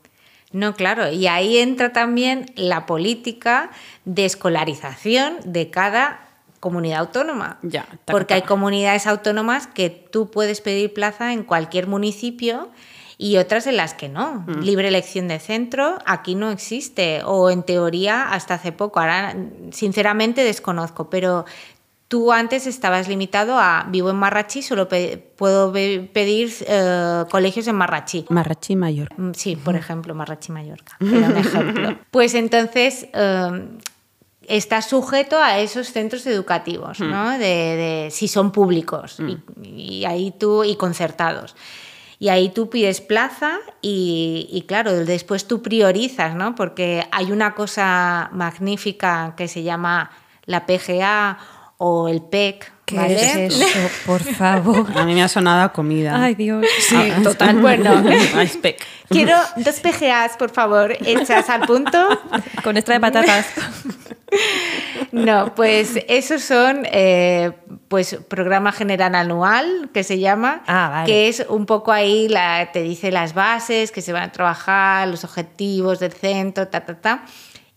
[0.51, 3.71] No, claro, y ahí entra también la política
[4.05, 6.27] de escolarización de cada
[6.59, 7.59] comunidad autónoma.
[7.63, 12.71] Ya, Porque hay comunidades autónomas que tú puedes pedir plaza en cualquier municipio
[13.21, 14.45] y otras en las que no.
[14.47, 14.61] Mm.
[14.63, 19.01] Libre elección de centro aquí no existe, o en teoría hasta hace poco.
[19.01, 19.35] Ahora,
[19.73, 21.45] sinceramente, desconozco, pero
[22.07, 27.75] tú antes estabas limitado a vivo en Marrachí, solo pe- puedo pedir eh, colegios en
[27.75, 28.25] Marrachí.
[28.31, 29.09] Marrachi Mayor.
[29.19, 30.97] Mm, Sí, por ejemplo, Marrachi Mallorca.
[31.01, 31.99] Era un ejemplo.
[32.11, 33.69] Pues entonces eh,
[34.47, 37.33] está sujeto a esos centros educativos, ¿no?
[37.33, 41.55] De, de- si son públicos y, y ahí tú y concertados.
[42.19, 46.55] Y ahí tú pides plaza y, y claro, después tú priorizas, ¿no?
[46.55, 50.11] Porque hay una cosa magnífica que se llama
[50.45, 51.39] la PGA
[51.79, 53.15] o el PEC, ¿Qué ¿vale?
[53.47, 53.67] es eso?
[54.07, 54.87] Por favor.
[54.99, 56.21] A mí me ha sonado a comida.
[56.23, 56.65] Ay, Dios.
[56.81, 57.57] Sí, Ah, total.
[57.61, 58.03] Bueno.
[58.35, 58.85] Ah, spec.
[59.09, 61.99] Quiero dos PGAs, por favor, hechas al punto.
[62.65, 63.47] Con extra de patatas.
[65.13, 67.53] No, pues esos son eh,
[67.89, 71.07] pues programa general anual que se llama, Ah, vale.
[71.07, 75.09] que es un poco ahí la, te dice las bases que se van a trabajar,
[75.09, 77.25] los objetivos del centro, ta ta ta.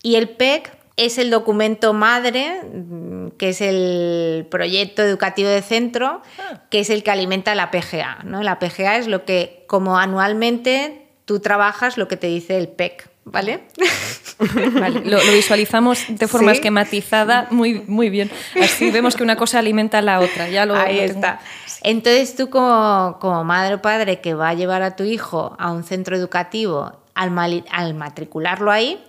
[0.02, 6.22] Y el PEC es el documento madre, mm, que es el proyecto educativo de centro,
[6.70, 8.18] que es el que alimenta la PGA.
[8.24, 8.42] ¿no?
[8.42, 13.08] La PGA es lo que, como anualmente, tú trabajas lo que te dice el PEC,
[13.24, 13.62] ¿vale?
[14.72, 16.56] Vale, lo, lo visualizamos de forma Sí.
[16.56, 18.28] esquematizada muy, muy bien.
[18.60, 20.48] Así vemos que una cosa alimenta a la otra.
[20.48, 21.38] Ya lo, Ahí lo está.
[21.82, 25.70] Entonces tú como, como madre o padre que va a llevar a tu hijo a
[25.70, 29.04] un centro educativo, al, al matricularlo ahí,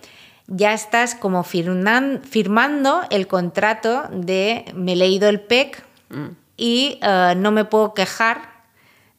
[0.46, 5.82] ya estás como firman- firmando el contrato de me he leído el PEC
[6.56, 8.52] y eh, no me puedo quejar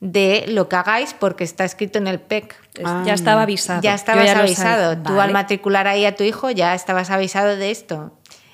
[0.02, 2.56] de lo que hagáis porque está escrito en el PEC.
[2.84, 3.02] Ah.
[3.06, 3.82] Ya estaba avisado.
[3.82, 4.98] Ya estabas avisado.
[5.02, 8.12] Tú al matricular ahí a tu hijo ya estabas avisado de esto.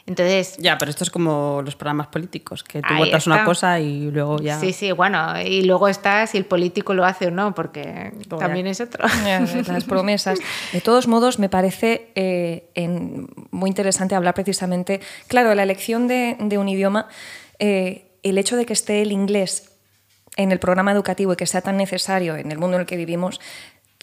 [0.07, 4.09] Entonces, Ya, pero esto es como los programas políticos, que tú votas una cosa y
[4.11, 4.59] luego ya...
[4.59, 8.65] Sí, sí, bueno, y luego está si el político lo hace o no, porque también
[8.65, 8.71] ya.
[8.71, 9.05] es otro.
[9.67, 10.39] Las promesas.
[10.73, 16.35] De todos modos, me parece eh, en- muy interesante hablar precisamente, claro, la elección de,
[16.39, 17.07] de un idioma,
[17.59, 19.67] eh, el hecho de que esté el inglés
[20.37, 22.95] en el programa educativo y que sea tan necesario en el mundo en el que
[22.95, 23.41] vivimos,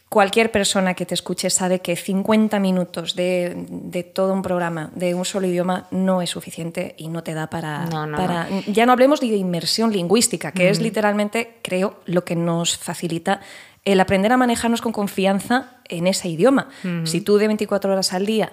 [0.08, 5.14] cualquier persona que te escuche sabe que 50 minutos de, de todo un programa de
[5.14, 7.84] un solo idioma no es suficiente y no te da para...
[7.86, 12.36] No, no, para- Ya no hablemos de inmersión lingüística, que es literalmente, creo, lo que
[12.36, 13.40] nos facilita
[13.84, 16.68] el aprender a manejarnos con confianza en ese idioma.
[17.04, 18.52] Si tú de 24 horas al día,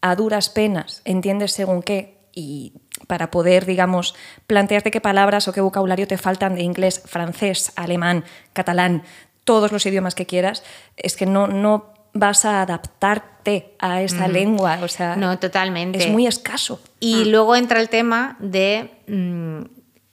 [0.00, 2.72] a duras penas, entiendes según qué y
[3.08, 4.14] para poder, digamos,
[4.46, 9.02] plantearte qué palabras o qué vocabulario te faltan de inglés, francés, alemán, catalán,
[9.48, 10.62] todos los idiomas que quieras,
[10.98, 14.78] es que no, no vas a adaptarte a esa lengua.
[14.82, 15.98] O sea, No, totalmente.
[15.98, 16.82] es muy escaso.
[17.00, 19.62] Y luego entra el tema de mm,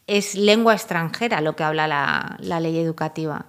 [0.08, 3.48] es lengua extranjera lo que habla la, la ley educativa.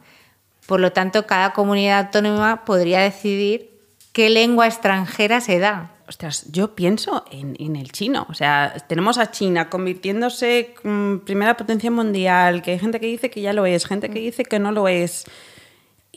[0.66, 3.70] Por lo tanto, cada comunidad autónoma podría decidir
[4.10, 5.92] qué lengua extranjera se da.
[6.08, 8.26] Ostras, yo pienso en, en el chino.
[8.28, 13.30] O sea, tenemos a China convirtiéndose en primera potencia mundial, que hay gente que dice
[13.30, 15.26] que ya lo es, gente que dice que no lo es.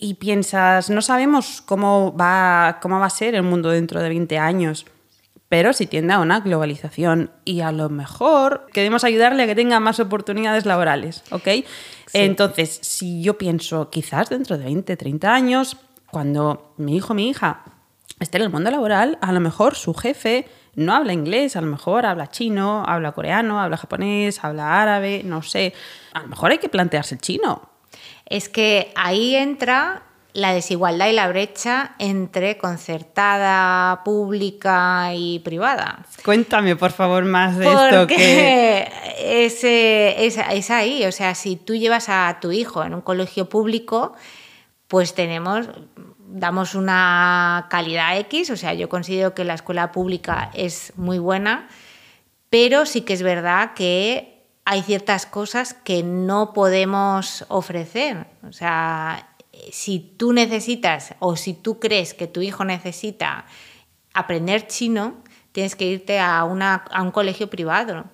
[0.01, 4.37] Y piensas, no sabemos cómo va, cómo va a ser el mundo dentro de 20
[4.37, 4.85] años,
[5.49, 9.79] pero si tiende a una globalización y a lo mejor queremos ayudarle a que tenga
[9.79, 11.65] más oportunidades laborales, ¿ok?
[12.13, 15.77] Entonces, si yo pienso, quizás dentro de 20, 30 años,
[16.11, 17.63] cuando mi hijo, mi hija
[18.19, 21.67] esté en el mundo laboral, a lo mejor su jefe no habla inglés, a lo
[21.67, 25.73] mejor habla chino, habla coreano, habla japonés, habla árabe, no sé.
[26.13, 27.69] A lo mejor hay que plantearse el chino.
[28.29, 36.05] Es que ahí entra la desigualdad y la brecha entre concertada, pública y privada.
[36.23, 38.91] Cuéntame, por favor, más de esto que...
[39.21, 44.13] Es, es ahí, o sea, si tú llevas a tu hijo en un colegio público,
[44.87, 45.67] pues tenemos
[46.29, 51.67] damos una calidad X, o sea, yo considero que la escuela pública es muy buena,
[52.49, 54.38] pero sí que es verdad que
[54.71, 58.27] hay ciertas cosas que no podemos ofrecer.
[58.47, 59.27] O sea,
[59.71, 63.45] si tú necesitas o si tú crees que tu hijo necesita
[64.13, 65.15] aprender chino,
[65.53, 68.05] tienes que irte a, una, a un colegio privado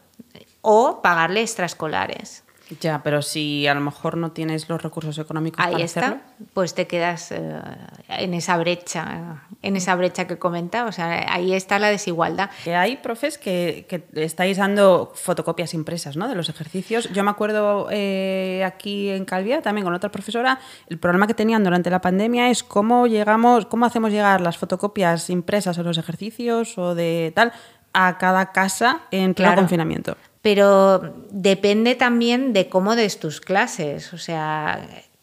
[0.62, 2.46] o pagarle extraescolares.
[2.80, 6.24] Ya, pero si a lo mejor no tienes los recursos económicos Ahí para está, hacerlo.
[6.54, 7.60] pues te quedas eh,
[8.08, 10.88] en esa brecha, en esa brecha que comentaba.
[10.89, 12.49] O sea, ahí está la desigualdad.
[12.63, 16.28] Que hay profes que, que estáis dando fotocopias impresas ¿no?
[16.28, 17.10] de los ejercicios.
[17.12, 21.63] Yo me acuerdo eh, aquí en Calvia, también con otra profesora, el problema que tenían
[21.63, 26.78] durante la pandemia es cómo llegamos, cómo hacemos llegar las fotocopias impresas o los ejercicios
[26.78, 27.51] o de tal
[27.93, 29.62] a cada casa en pleno Claro.
[29.62, 30.17] confinamiento.
[30.41, 31.01] Pero
[31.32, 34.13] depende también de cómo des tus clases.
[34.13, 34.80] O sea,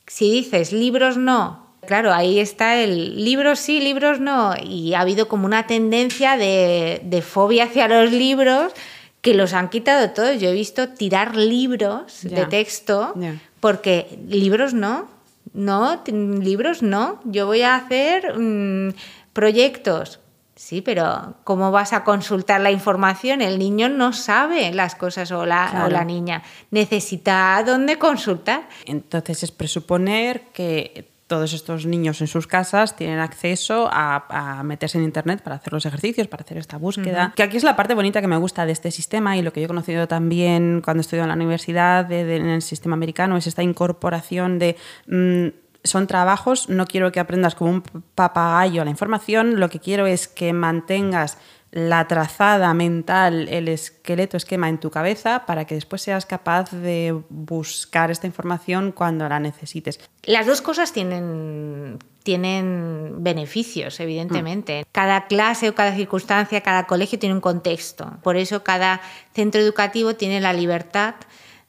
[0.06, 4.54] si dices libros no, claro, ahí está el libros sí, libros no.
[4.62, 8.72] Y ha habido como una tendencia de, de fobia hacia los libros
[9.20, 10.40] que los han quitado todos.
[10.40, 13.14] Yo he visto tirar libros de texto
[13.60, 15.08] porque libros no,
[15.54, 17.20] no, libros no.
[17.24, 18.94] Yo voy a hacer mm,
[19.32, 20.18] proyectos.
[20.54, 23.42] Sí, pero ¿cómo vas a consultar la información?
[23.42, 25.86] El niño no sabe las cosas o la, Claro.
[25.86, 26.42] o la niña.
[26.70, 28.68] Necesita dónde consultar.
[28.86, 34.98] Entonces es presuponer que todos estos niños en sus casas tienen acceso a, a meterse
[34.98, 37.32] en internet para hacer los ejercicios, para hacer esta búsqueda.
[37.34, 39.60] Que aquí es la parte bonita que me gusta de este sistema y lo que
[39.60, 43.36] yo he conocido también cuando estudié en la universidad, de- de- en el sistema americano,
[43.36, 44.76] es esta incorporación de...
[45.06, 45.48] mm,
[45.84, 47.82] son trabajos, no quiero que aprendas como un
[48.14, 51.38] papagayo la información, lo que quiero es que mantengas
[51.72, 57.18] la trazada mental, el esqueleto, esquema en tu cabeza para que después seas capaz de
[57.30, 59.98] buscar esta información cuando la necesites.
[60.22, 64.84] Las dos cosas tienen, tienen beneficios, evidentemente.
[64.92, 68.18] Cada clase o cada circunstancia, cada colegio tiene un contexto.
[68.22, 69.00] Por eso cada
[69.32, 71.14] centro educativo tiene la libertad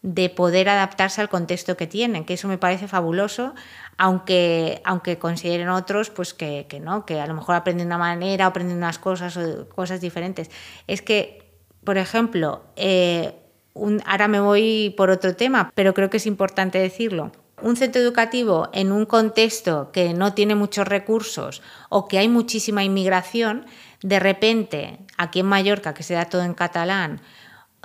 [0.01, 3.55] de poder adaptarse al contexto que tienen, que eso me parece fabuloso,
[3.97, 7.97] aunque, aunque consideren otros pues que, que no, que a lo mejor aprenden de una
[7.97, 10.49] manera o aprenden unas cosas o cosas diferentes.
[10.87, 11.51] Es que,
[11.83, 13.33] por ejemplo, eh,
[13.73, 17.31] un- ahora me voy por otro tema, pero creo que es importante decirlo.
[17.61, 22.83] Un centro educativo en un contexto que no tiene muchos recursos o que hay muchísima
[22.83, 23.65] inmigración,
[24.01, 27.21] de repente, aquí en Mallorca, que se da todo en catalán,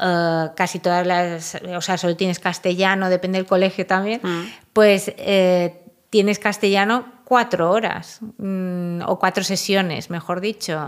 [0.01, 4.21] eh, casi todas las, o sea, solo tienes castellano, depende del colegio también,
[4.73, 10.87] pues eh, tienes castellano cuatro horas mm, o cuatro sesiones, mejor dicho.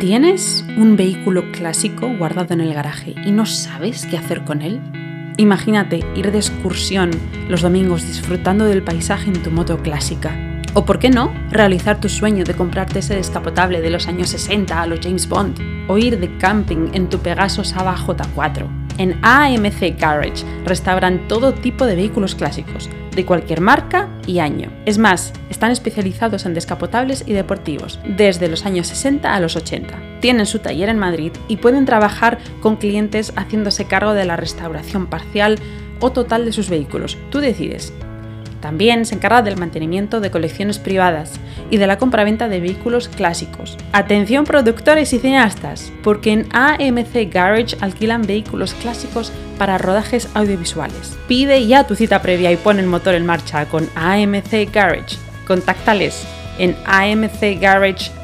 [0.00, 4.80] ¿Tienes un vehículo clásico guardado en el garaje y no sabes qué hacer con él?
[5.38, 7.10] Imagínate ir de excursión
[7.48, 10.53] los domingos disfrutando del paisaje en tu moto clásica.
[10.76, 14.82] O por qué no, realizar tu sueño de comprarte ese descapotable de los años 60
[14.82, 15.60] a los James Bond.
[15.86, 18.66] O ir de camping en tu Pegaso Saba J4.
[18.98, 24.72] En AMC Garage restauran todo tipo de vehículos clásicos, de cualquier marca y año.
[24.84, 30.20] Es más, están especializados en descapotables y deportivos, desde los años 60 a los 80.
[30.20, 35.06] Tienen su taller en Madrid y pueden trabajar con clientes haciéndose cargo de la restauración
[35.06, 35.58] parcial
[36.00, 37.16] o total de sus vehículos.
[37.30, 37.92] Tú decides.
[38.64, 41.32] También se encarga del mantenimiento de colecciones privadas
[41.70, 43.76] y de la compraventa de vehículos clásicos.
[43.92, 51.14] Atención productores y cineastas, porque en AMC Garage alquilan vehículos clásicos para rodajes audiovisuales.
[51.28, 55.18] Pide ya tu cita previa y pon el motor en marcha con AMC Garage.
[55.46, 56.26] Contáctales
[56.58, 58.16] en amcgarage.es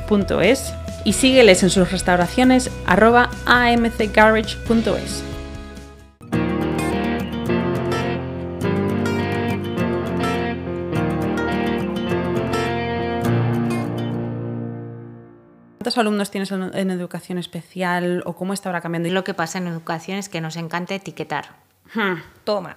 [1.05, 5.30] y sígueles en sus restauraciones arroba amcgarage.es.
[15.91, 19.09] ¿Cuántos alumnos tienes en, en educación especial o cómo está ahora cambiando?
[19.11, 21.47] Lo que pasa en educación es que nos encanta etiquetar.
[21.93, 22.15] Hmm.
[22.45, 22.77] Toma.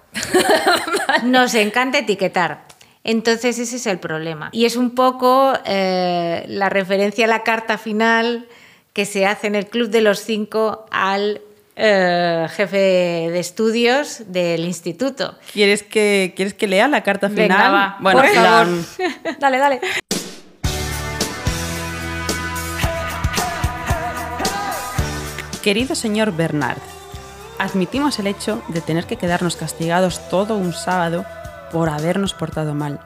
[1.22, 2.64] Nos encanta etiquetar.
[3.04, 4.48] Entonces ese es el problema.
[4.50, 8.48] Y es un poco eh, la referencia a la carta final
[8.92, 11.40] que se hace en el Club de los Cinco al
[11.76, 15.36] eh, jefe de estudios del instituto.
[15.52, 17.48] ¿Quieres que, ¿Quieres que lea la carta final?
[17.48, 18.68] Venga, va, bueno, por la- favor.
[19.40, 19.80] Dale, dale.
[25.64, 26.76] Querido señor Bernard,
[27.58, 31.24] admitimos el hecho de tener que quedarnos castigados todo un sábado
[31.72, 33.00] por habernos portado mal,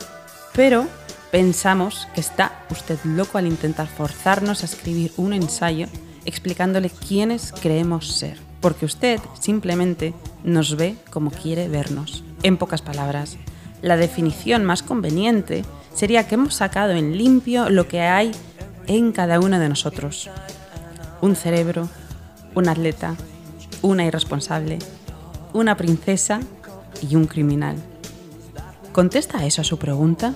[0.55, 0.89] pero
[1.31, 5.87] pensamos que está usted loco al intentar forzarnos a escribir un ensayo
[6.25, 12.25] explicándole quiénes creemos ser, porque usted simplemente nos ve como quiere vernos.
[12.43, 13.37] En pocas palabras,
[13.83, 18.33] la definición más conveniente sería que hemos sacado en limpio lo que hay
[18.89, 20.29] en cada uno de nosotros.
[21.21, 21.89] Un cerebro,
[22.55, 23.15] un atleta,
[23.83, 24.79] una irresponsable,
[25.53, 26.41] una princesa
[27.09, 27.77] y un criminal.
[28.93, 30.35] ¿Contesta eso a su pregunta?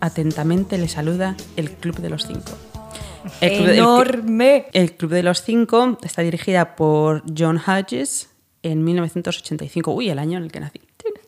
[0.00, 2.52] Atentamente le saluda el Club de los Cinco.
[3.40, 4.66] El Club el- ¡Enorme!
[4.72, 8.30] el Club de los Cinco está dirigida por John Hodges
[8.64, 9.92] en 1985.
[9.92, 10.80] Uy, el año en el que nací.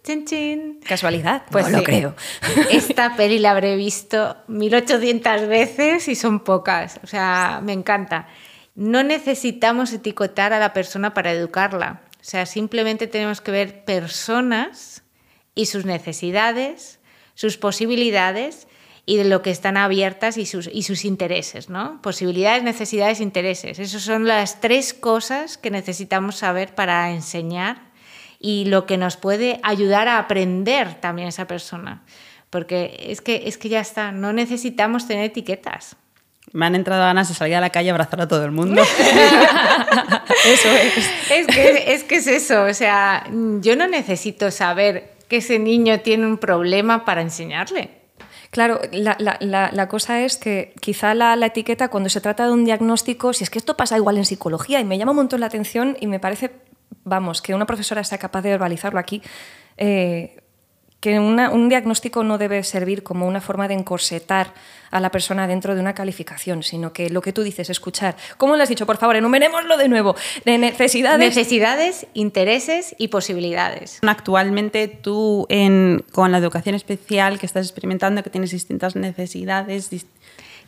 [0.03, 0.81] Chin, chin.
[0.87, 1.45] ¿Casualidad?
[1.51, 2.14] Pues no lo creo.
[2.70, 7.01] Esta peli la habré visto 1800 veces y son pocas.
[7.03, 8.27] O sea, me encanta.
[8.75, 12.03] No necesitamos etiquetar a la persona para educarla.
[12.20, 15.03] O sea, simplemente tenemos que ver personas
[15.55, 16.99] y sus necesidades,
[17.35, 18.66] sus posibilidades
[19.07, 22.01] y de lo que están abiertas y sus, intereses, ¿no?
[22.03, 23.79] Posibilidades, necesidades, intereses.
[23.79, 27.83] Esas son las tres cosas que necesitamos saber para enseñar
[28.41, 32.03] y lo que nos puede ayudar a aprender también esa persona.
[32.51, 35.97] Porque es que, es que ya está, no necesitamos tener etiquetas.
[36.53, 38.83] Me han entrado ganas de salir a la calle a abrazar a todo el mundo.
[40.47, 41.11] Eso es.
[41.31, 43.27] Es que, es que es eso, o sea,
[43.61, 47.91] yo no necesito saber que ese niño tiene un problema para enseñarle.
[48.51, 52.47] Claro, la, la- la- la cosa es que quizá la, la etiqueta cuando se trata
[52.47, 55.17] de un diagnóstico, si es que esto pasa igual en psicología y me llama un
[55.17, 56.53] montón la atención y me parece,
[57.05, 59.23] vamos, que una profesora sea capaz de verbalizarlo aquí,
[59.77, 60.37] eh,
[61.05, 64.55] que una- un diagnóstico no debe servir como una forma de encorsetar
[64.91, 68.17] a la persona dentro de una calificación, sino que lo que tú dices, escuchar.
[68.39, 68.87] ¿Cómo lo has dicho?
[68.87, 70.17] Por favor, enumerémoslo de nuevo.
[70.47, 71.19] De necesidades.
[71.19, 73.99] Necesidades, intereses y posibilidades.
[74.07, 79.91] Actualmente tú en- con la educación especial que estás experimentando, que tienes distintas necesidades,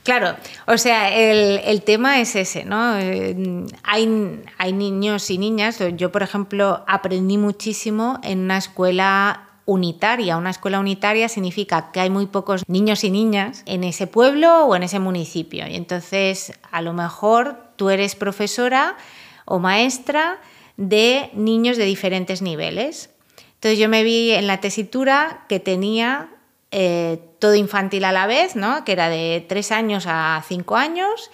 [0.05, 0.37] Claro,
[0.69, 2.97] o sea, el, el tema es ese, ¿no?
[2.97, 3.35] Eh,
[3.83, 10.37] hay, hay niños y niñas, yo por ejemplo aprendí muchísimo en una escuela unitaria.
[10.37, 14.77] Una escuela unitaria significa que hay muy pocos niños y niñas en ese pueblo o
[14.77, 15.67] en ese municipio.
[15.67, 18.97] Y entonces, a lo mejor tú eres profesora
[19.45, 20.39] o maestra
[20.77, 23.11] de niños de diferentes niveles.
[23.55, 26.29] Entonces yo me vi en la tesitura que tenía
[26.71, 28.85] eh, todo infantil a la vez, ¿no?
[28.85, 31.31] que era de 3 años a 5 años,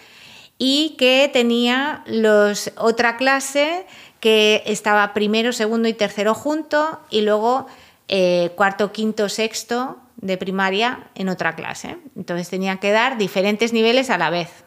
[0.56, 3.86] y que tenía los, otra clase
[4.20, 7.66] que estaba primero, segundo y tercero junto, y luego
[8.08, 11.96] eh, cuarto, quinto, sexto de primaria en otra clase.
[12.16, 14.64] Entonces tenía que dar diferentes niveles a la vez.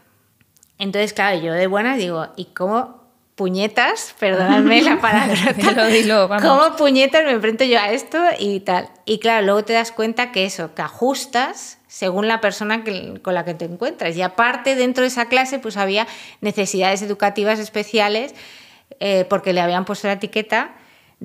[0.78, 3.04] Entonces, claro, yo de buenas digo, ¿y cómo
[3.36, 4.14] puñetas?
[4.20, 5.54] Perdonadme la palabra.
[5.56, 6.46] Dilo, dilo, vamos.
[6.46, 8.90] ¿Cómo puñetas me enfrento yo a esto y tal?
[9.06, 13.34] Y claro, luego te das cuenta que eso, que ajustas según la persona que- con
[13.34, 14.18] la que te encuentras.
[14.18, 16.08] Y aparte, dentro de esa clase, pues había
[16.42, 18.36] necesidades educativas especiales
[19.00, 20.72] eh, porque le habían puesto la etiqueta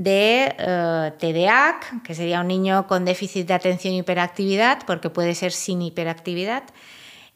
[0.00, 5.34] de eh, TDAH, que sería un niño con déficit de atención y hiperactividad, porque puede
[5.34, 6.62] ser sin hiperactividad.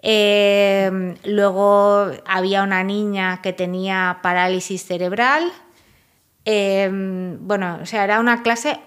[0.01, 5.53] Eh, luego había una niña que tenía parálisis cerebral.
[6.47, 8.81] Eh, bueno, o sea, era una clase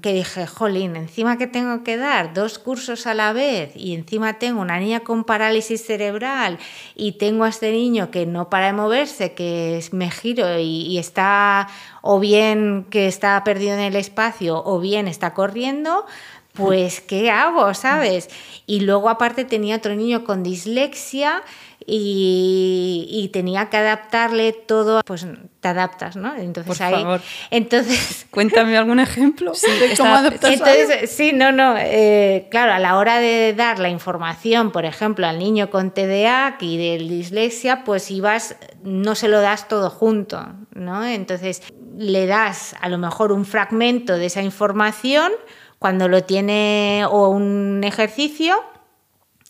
[0.00, 4.38] que dije, jolín, encima que tengo que dar dos cursos a la vez y encima
[4.38, 6.58] tengo una niña con parálisis cerebral
[6.94, 10.98] y tengo a este niño que no para de moverse, que me giro y, y
[10.98, 11.68] está
[12.00, 16.06] o bien que está perdido en el espacio o bien está corriendo,
[16.54, 17.74] pues ¿qué hago?
[17.74, 18.28] ¿Sabes?
[18.66, 21.42] Y luego aparte tenía otro niño con dislexia
[21.86, 25.26] y, y tenía que adaptarle todo, pues
[25.60, 26.34] te adaptas, ¿no?
[26.34, 27.20] Entonces Por ahí, favor.
[27.50, 30.64] entonces Cuéntame algún ejemplo de está- cómo adaptas algo.
[30.66, 31.74] entonces, sí, no, no.
[31.78, 36.56] eh, claro, a la hora de dar la información, por ejemplo, al niño con TDA
[36.60, 41.04] y de dislexia, pues ibas, no se lo das todo junto, ¿no?
[41.04, 41.62] Entonces,
[41.96, 45.30] le das a lo mejor un fragmento de esa información
[45.78, 48.54] cuando lo tiene o un ejercicio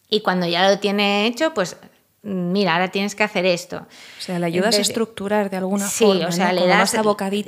[0.08, 1.76] y cuando ya lo tiene hecho, pues
[2.22, 3.78] mira, ahora tienes que hacer esto.
[4.18, 6.52] O sea, le ayudas a estructurar de alguna sí, forma, o sea, ¿no?
[6.54, 6.90] le Como das más.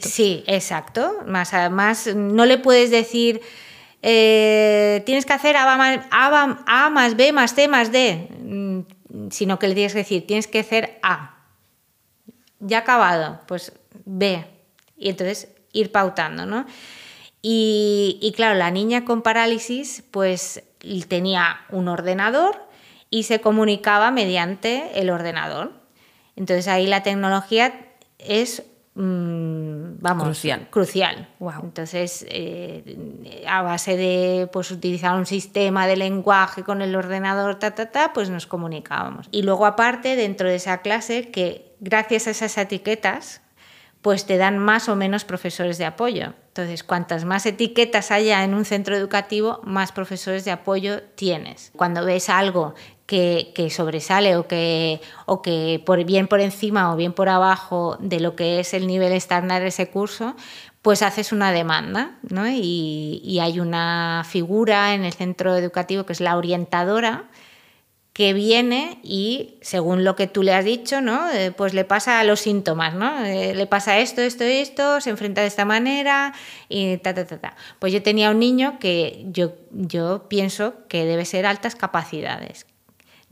[0.08, 1.18] Sí, exacto.
[1.26, 3.40] Más además, no le puedes decir
[4.02, 8.28] eh, tienes que hacer A más, A va- A más B más C más D,
[8.38, 8.80] mm,
[9.30, 11.30] sino que le tienes que decir tienes que hacer A.
[12.60, 13.72] Ya acabado, pues
[14.04, 14.44] B.
[14.96, 16.66] Y entonces ir pautando, ¿no?
[17.42, 20.62] Y, y claro, la niña con parálisis, pues
[21.08, 22.62] tenía un ordenador
[23.14, 25.70] y se comunicaba mediante el ordenador.
[26.34, 27.72] Entonces ahí la tecnología
[28.18, 28.64] es,
[28.96, 30.66] mm, vamos, Crucial.
[30.68, 31.28] crucial.
[31.62, 37.72] Entonces, eh, a base de pues, utilizar un sistema de lenguaje con el ordenador, ta,
[37.76, 39.28] ta, ta, pues nos comunicábamos.
[39.30, 43.42] Y luego aparte, dentro de esa clase, que gracias a esas etiquetas,
[44.04, 46.34] pues te dan más o menos profesores de apoyo.
[46.48, 51.72] Entonces, cuantas más etiquetas haya en un centro educativo, más profesores de apoyo tienes.
[51.74, 52.74] Cuando ves algo
[53.06, 58.20] que, sobresale o que, o que por, bien por encima o bien por abajo de
[58.20, 60.34] lo que es el nivel estándar de ese curso,
[60.82, 62.48] pues haces una demanda ¿no?
[62.48, 67.24] y, y hay una figura en el centro educativo que es la orientadora,
[68.14, 71.28] que viene y según lo que tú le has dicho, ¿no?
[71.32, 73.24] Eh, pues le pasa a los síntomas, ¿no?
[73.24, 76.32] Eh, le pasa esto, esto, esto, se enfrenta de esta manera
[76.68, 77.56] y ta, ta, ta, ta.
[77.80, 82.66] Pues yo tenía un niño que yo, yo pienso que debe ser altas capacidades.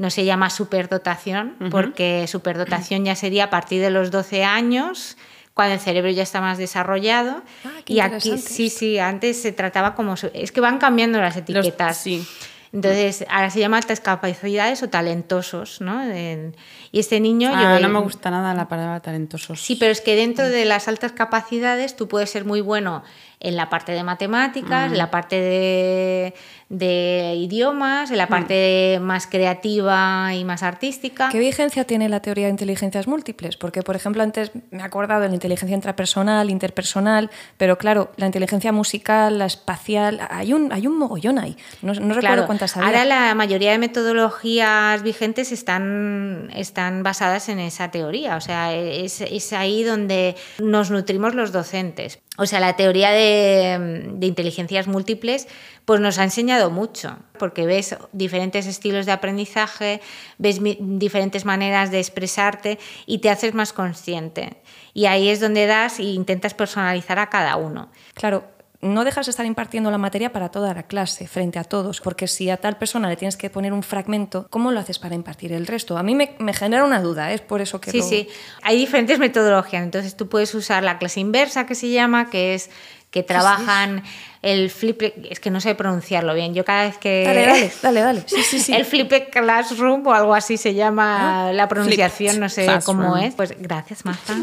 [0.03, 5.17] No se llama superdotación, porque superdotación ya sería a partir de los 12 años,
[5.55, 7.43] cuando el cerebro ya está más desarrollado.
[7.65, 10.15] Ah, qué y aquí sí, sí, antes se trataba como...
[10.35, 11.97] Es que van cambiando las Los- etiquetas.
[11.99, 12.27] sí.
[12.73, 16.03] Entonces, ahora se llama altas capacidades o talentosos, ¿no?
[16.03, 16.57] En-
[16.91, 17.51] y este niño...
[17.55, 19.61] Ah, no me gusta nada la palabra talentosos.
[19.61, 23.05] Sí, pero es que dentro de las altas capacidades tú puedes ser muy bueno
[23.43, 26.35] en la parte de matemáticas, en la parte de,
[26.69, 31.29] de idiomas, en la parte más creativa y más artística.
[31.31, 33.57] ¿Qué vigencia tiene la teoría de inteligencias múltiples?
[33.57, 38.27] Porque, por ejemplo, antes me he acordado de la inteligencia intrapersonal, interpersonal, pero claro, la
[38.27, 41.57] inteligencia musical, la espacial, hay un, hay un mogollón ahí.
[41.83, 42.89] No, no recuerdo cuántas había.
[42.89, 49.21] ahora la mayoría de metodologías vigentes están, están basadas en esa teoría, o sea, es,
[49.21, 52.21] es ahí donde nos nutrimos los docentes.
[52.39, 55.49] O sea, la teoría de, de inteligencias múltiples
[55.85, 60.01] pues nos ha enseñado mucho, porque ves diferentes estilos de aprendizaje,
[60.39, 64.59] ves diferentes maneras de expresarte y te haces más consciente.
[64.95, 67.89] Y ahí es donde das e intentas personalizar a cada uno.
[68.15, 68.45] Claro,
[68.81, 72.29] no dejas de estar impartiendo la materia para toda la clase, frente a todos, porque
[72.29, 75.53] si a tal persona le tienes que poner un fragmento, ¿cómo lo haces para impartir
[75.53, 75.99] el resto?
[75.99, 77.35] A mí me, me genera una duda, ¿eh?
[77.35, 78.29] es por eso que Sí, lo- sí.
[78.63, 79.83] Hay diferentes metodologías.
[79.83, 82.71] Entonces tú puedes usar la clase inversa, que se llama, que es
[83.13, 84.03] que trabajan
[84.43, 85.01] el flip,
[85.31, 86.53] es que no sé pronunciarlo bien.
[86.55, 88.23] Yo cada vez que Dale, dale, dale, dale.
[88.27, 88.73] Sí, sí, sí.
[88.75, 92.97] el flipped classroom o algo así se llama la pronunciación, Flipped no sé classroom.
[92.99, 93.35] cómo es.
[93.35, 94.35] Pues gracias, Marta.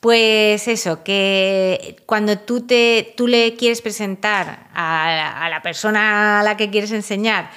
[0.00, 6.42] Pues eso, que cuando tú, te, tú le quieres presentar a, a la persona a
[6.44, 7.50] la que quieres enseñar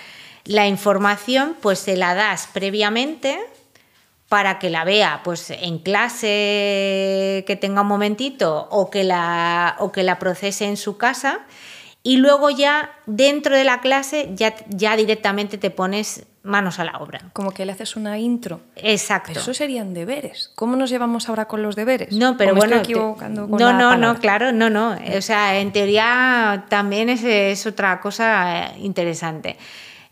[0.46, 3.39] la información, pues se la das previamente
[4.32, 9.91] para que la vea pues en clase que tenga un momentito o que la, o
[9.91, 11.39] que la procese en su casa
[12.01, 16.93] y luego ya dentro de la clase ya, ya directamente te pones manos a la
[16.99, 17.19] obra.
[17.34, 18.61] Como que le haces una intro.
[18.77, 19.27] Exacto.
[19.27, 20.49] Pero eso serían deberes.
[20.55, 22.13] ¿Cómo nos llevamos ahora con los deberes?
[22.13, 22.75] No, pero ¿O me bueno.
[22.77, 23.97] Estoy equivocando te- con no, la no, palabra?
[24.13, 24.95] no, claro, no, no.
[25.17, 29.57] O sea, en teoría también es, es otra cosa eh, interesante.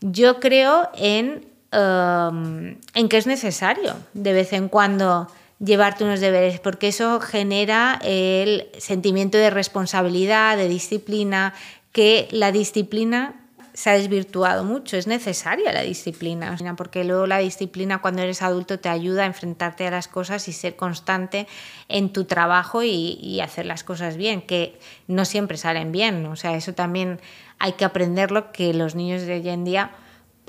[0.02, 5.28] Yo creo en, um, en que es necesario de vez en cuando
[5.60, 11.54] llevarte unos deberes, porque eso genera el sentimiento de responsabilidad, de disciplina,
[11.92, 13.36] que la disciplina
[13.74, 14.98] se ha desvirtuado mucho.
[14.98, 19.88] Es necesaria la disciplina, porque luego la disciplina cuando eres adulto te ayuda a enfrentarte
[19.88, 21.48] a las cosas y ser constante
[21.88, 26.26] en tu trabajo y, y hacer las cosas bien, que no siempre salen bien.
[26.26, 27.20] O sea, eso también
[27.58, 29.92] hay que aprenderlo, que los niños de hoy en día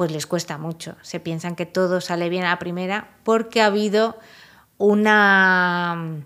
[0.00, 0.96] pues les cuesta mucho.
[1.02, 4.16] Se piensan que todo sale bien a la primera porque ha habido
[4.78, 6.22] una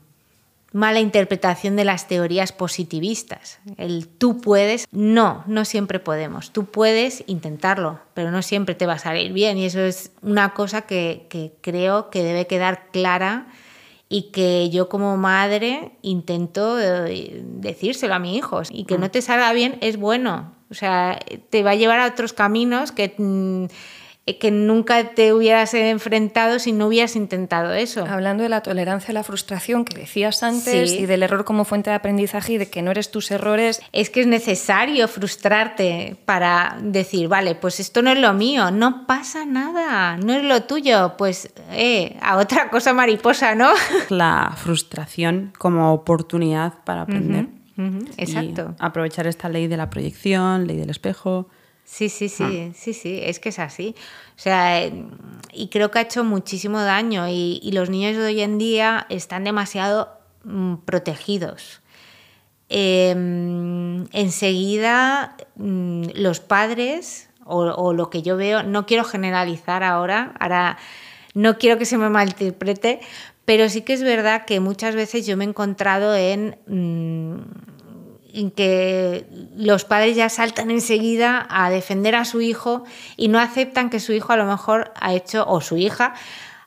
[0.70, 3.59] mala interpretación de las teorías positivistas.
[3.77, 6.53] El tú puedes, no, no siempre podemos.
[6.53, 9.59] Tú puedes intentarlo, pero no siempre te va a salir bien.
[9.59, 13.49] Y eso es una cosa que, que creo que debe quedar clara
[14.09, 18.68] y que yo como madre intento eh, decírselo a mis hijos.
[18.70, 20.54] Y que no te salga bien es bueno.
[20.71, 21.19] O sea,
[21.51, 23.15] te va a llevar a otros caminos que...
[23.17, 23.65] mm,
[24.41, 28.07] que nunca te hubieras enfrentado si no hubieras intentado eso.
[28.07, 31.01] Hablando de la tolerancia a la frustración que decías antes Sí.
[31.01, 33.83] y del error como fuente de aprendizaje y de que no eres tus errores.
[33.93, 39.07] Es que es necesario frustrarte para decir, vale, pues esto no es lo mío, no
[39.07, 43.73] pasa nada, no es lo tuyo, pues eh, a otra cosa mariposa, ¿no?
[44.09, 47.49] La frustración como oportunidad para aprender.
[47.77, 48.75] Exacto.
[48.79, 51.49] aprovechar esta ley de la proyección, ley del espejo.
[51.85, 53.95] Sí, sí, sí, sí, sí, es que es así.
[54.37, 54.87] O sea,
[55.53, 59.07] y creo que ha hecho muchísimo daño y, y los niños de hoy en día
[59.11, 60.09] están demasiado
[60.45, 61.83] mm, protegidos.
[62.70, 63.11] Eh,
[64.12, 70.79] enseguida mm, los padres, o, o lo que yo veo, no quiero generalizar ahora, ahora
[71.35, 73.01] no quiero que se me malinterprete,
[73.45, 76.57] pero sí que es verdad que muchas veces yo me he encontrado en...
[76.66, 77.36] mm,
[78.36, 79.26] en que
[79.57, 82.82] los padres ya saltan enseguida a defender a su hijo
[83.16, 86.14] y no aceptan que su hijo a lo mejor ha hecho, o su hija,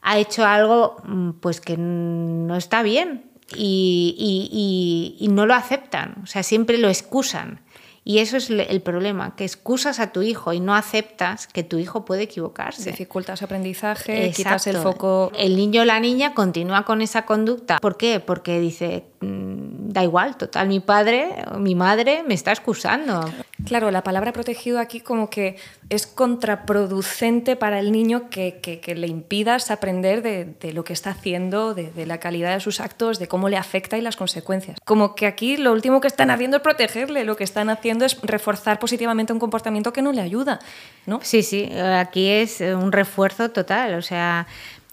[0.02, 6.26] ha hecho algo mm, pues que no está bien y- y no lo aceptan, o
[6.26, 7.60] sea, siempre lo excusan.
[8.10, 11.78] Y eso es el problema, que excusas a tu hijo y no aceptas que tu
[11.78, 12.92] hijo puede equivocarse.
[12.92, 15.30] Dificultas aprendizaje, quitas el foco.
[15.38, 17.80] El niño o la niña continúa con esa conducta.
[17.82, 18.22] ¿Por qué?
[18.22, 23.30] Porque dice, "Mm, da igual, total, mi padre o mi madre me está excusando.
[23.66, 25.58] Claro, la palabra protegido aquí como que
[25.90, 30.94] es contraproducente para el niño que, que- que le impidas aprender de, de lo que
[30.94, 34.16] está haciendo, de, de la calidad de sus actos, de cómo le afecta y las
[34.16, 34.78] consecuencias.
[34.86, 38.20] Como que aquí lo último que están haciendo es protegerle, lo que están haciendo es
[38.22, 40.60] reforzar positivamente un comportamiento que no le ayuda,
[41.06, 41.20] ¿no?
[41.24, 44.48] Sí, sí, aquí es eh, un refuerzo total, o sea,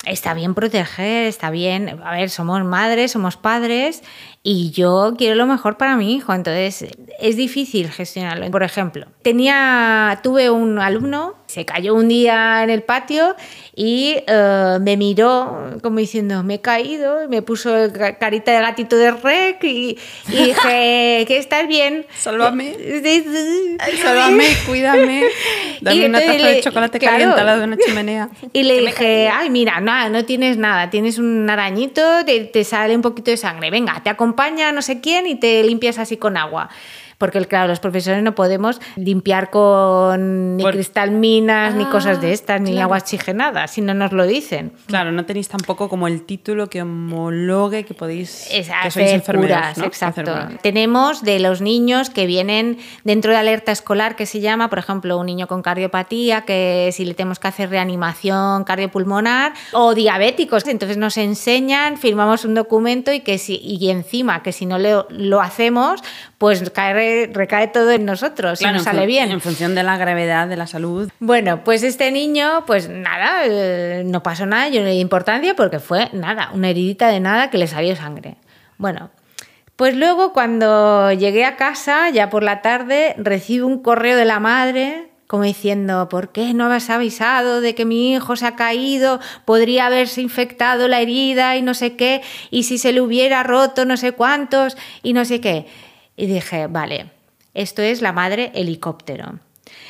[0.06, 4.02] está bien proteger, está bien, a ver, somos madres, somos padres
[4.46, 6.84] y yo quiero lo mejor para mi hijo, entonces
[7.18, 8.50] es difícil gestionarlo.
[8.50, 13.36] Por ejemplo, tenía, tuve un alumno, se cayó un día en el patio
[13.74, 18.60] y eh, me miró como diciendo, me he caído, y me puso ca- carita de
[18.60, 19.96] gatito de rec y,
[20.28, 22.04] y dije, que estás bien.
[22.14, 22.74] Sálvame.
[23.02, 23.76] Sí, sí.
[24.02, 25.22] Sálvame, cuídame.
[25.80, 27.14] Dame Y una taza de le- chocolate claro.
[27.14, 28.28] caliente al lado de una chimenea.
[28.52, 32.94] Y le dije, ay, mira, nada, no tienes nada, tienes un arañito, te, te sale
[32.94, 36.36] un poquito de sangre, venga, te acompaña no sé quién y te limpias así con
[36.36, 36.68] agua.
[37.18, 42.32] Porque, claro, los profesores no podemos limpiar con ni Por- cristalminas, ni Ah, cosas de
[42.32, 44.72] estas, ni agua oxigenada, si no nos lo dicen.
[44.86, 48.48] Claro, no tenéis tampoco como el título que homologue que podéis.
[48.50, 49.84] Es que sois curas, ¿no?
[49.84, 50.32] exacto.
[50.62, 55.18] Tenemos de los niños que vienen dentro de alerta escolar, que se llama, por ejemplo,
[55.18, 60.66] un niño con cardiopatía, que si le tenemos que hacer reanimación cardiopulmonar, o diabéticos.
[60.66, 65.06] Entonces nos enseñan, firmamos un documento y que si, y encima que si no lo,
[65.10, 66.00] lo hacemos,
[66.38, 69.30] pues cae- recae todo en nosotros, Claro, si nos sale bien.
[69.30, 71.10] En función de la gravedad de la salud.
[71.20, 75.54] Bueno, pues este niño, pues nada, eh, no pasó nada, yo no le di importancia
[75.54, 78.36] porque fue nada, una heridita de nada que le salió sangre.
[78.78, 79.10] Bueno,
[79.76, 84.40] pues luego cuando llegué a casa, ya por la tarde, recibo un correo de la
[84.40, 89.18] madre como diciendo, ¿por qué no habéis avisado de que mi hijo se ha caído?
[89.46, 92.20] Podría haberse infectado la herida y no sé qué,
[92.50, 95.66] y si se le hubiera roto no sé cuántos y no sé qué.
[96.16, 97.10] Y dije, vale,
[97.54, 99.38] esto es la madre helicóptero.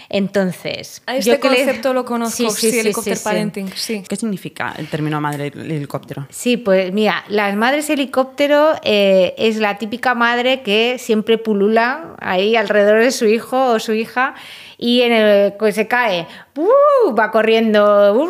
[0.09, 4.03] Entonces, A este yo que le- concepto lo conozco, Sí, sí, sí, parenting, sí.
[4.09, 6.27] ¿Qué significa el término madre helicóptero?
[6.31, 12.55] Sí, pues mira, las madres helicóptero eh, es la típica madre que siempre pulula ahí
[12.55, 14.35] alrededor de su hijo o su hija
[14.79, 17.15] y en el pues se cae, ¡uh!
[17.15, 18.29] va corriendo ¡uh!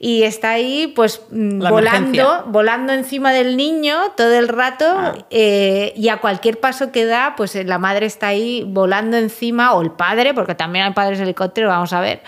[0.00, 2.42] y está ahí pues mm, La volando, emergencia.
[2.46, 5.14] volando encima del niño todo el rato Ah.
[5.30, 9.74] eh, y a cualquier paso que da pues eh, la madre está ahí volando encima
[9.74, 12.22] o el padre, porque también hay padres helicóptero, vamos a ver,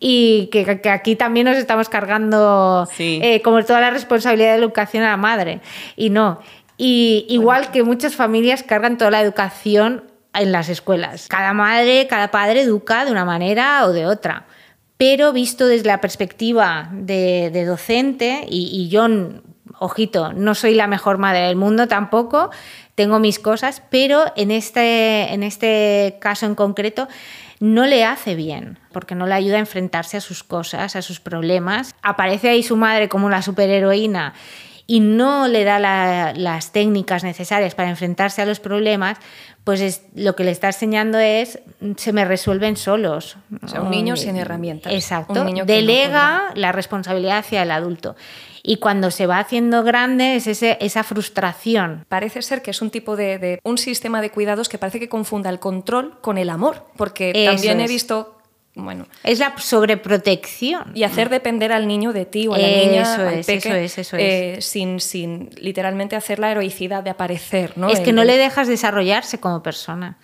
[0.00, 3.20] y que, que aquí también nos estamos cargando Sí.
[3.22, 5.60] eh, como toda la responsabilidad de la educación a la madre.
[5.96, 6.40] Y no.
[6.76, 10.04] Y igual que muchas familias cargan toda la educación
[10.34, 11.26] en las escuelas.
[11.28, 14.46] Cada madre, cada padre educa de una manera o de otra.
[14.96, 19.06] Pero visto desde la perspectiva de, docente, y, yo,
[19.78, 22.50] ojito, no soy la mejor madre del mundo tampoco,
[22.96, 27.06] tengo mis cosas, pero en este, en este caso en concreto
[27.60, 31.20] no le hace bien, porque no le ayuda a enfrentarse a sus cosas, a sus
[31.20, 31.94] problemas.
[32.02, 34.34] Aparece ahí su madre como la superheroína
[34.90, 39.18] y no le da la- las técnicas necesarias para enfrentarse a los problemas,
[39.62, 41.60] pues es- lo que le está enseñando es
[41.98, 43.36] se me resuelven solos.
[43.62, 44.92] O sea, un niño sin herramientas.
[44.92, 45.40] Exacto.
[45.40, 48.16] Un niño que no Delega la responsabilidad hacia el adulto.
[48.62, 52.06] Y cuando se va haciendo grande es ese- esa frustración.
[52.08, 55.10] Parece ser que es un tipo de, de- un sistema de cuidados que parece que
[55.10, 58.37] confunda el control con el amor, porque Eso también he visto,
[58.78, 60.92] bueno, Es la sobreprotección.
[60.94, 63.68] y hacer depender al niño de ti o a la Eso niña, al es, peque,
[63.68, 64.22] eso es, eso es.
[64.22, 67.88] eh, sin, sin literalmente hacer la heroicidad de aparecer, ¿no?
[67.90, 70.18] Es que no le dejas desarrollarse como persona.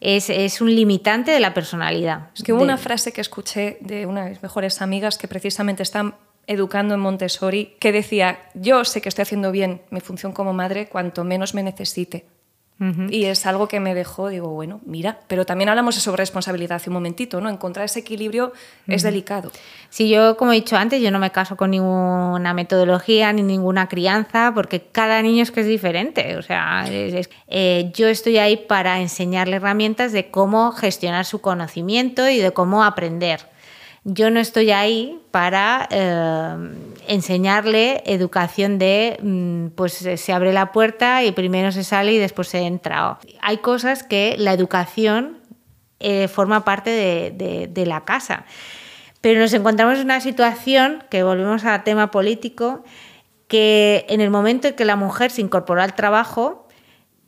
[0.00, 2.28] Es, es un limitante de la personalidad.
[2.36, 5.26] Es que hubo De- una frase que escuché de una de mis mejores amigas que
[5.26, 6.14] precisamente están
[6.46, 10.88] educando en Montessori que decía, yo sé que estoy haciendo bien mi función como madre
[10.88, 12.26] cuanto menos me necesite.
[13.10, 16.76] Y es algo que me dejó, digo, bueno, mira, pero también hablamos de sobre responsabilidad
[16.76, 17.48] hace un momentito, ¿no?
[17.50, 18.52] Encontrar ese equilibrio
[18.86, 19.50] es delicado.
[19.90, 23.88] Sí, yo, como he dicho antes, yo no me caso con ninguna metodología ni ninguna
[23.88, 26.36] crianza, porque cada niño es que es diferente.
[26.36, 31.40] O sea, es- es- eh, yo estoy ahí para enseñarle herramientas de cómo gestionar su
[31.40, 33.40] conocimiento y de cómo aprender.
[34.04, 36.54] Yo no estoy ahí para eh,
[37.08, 42.18] enseñarle educación de, mm, pues eh, se abre la puerta y primero se sale y
[42.18, 43.18] después se entra.
[43.40, 45.38] Hay cosas que la educación
[46.00, 48.44] eh, forma parte de- la casa.
[49.20, 52.84] Pero nos encontramos en una situación, que volvemos al tema político,
[53.48, 56.68] que en el momento en que la mujer se incorporó al trabajo,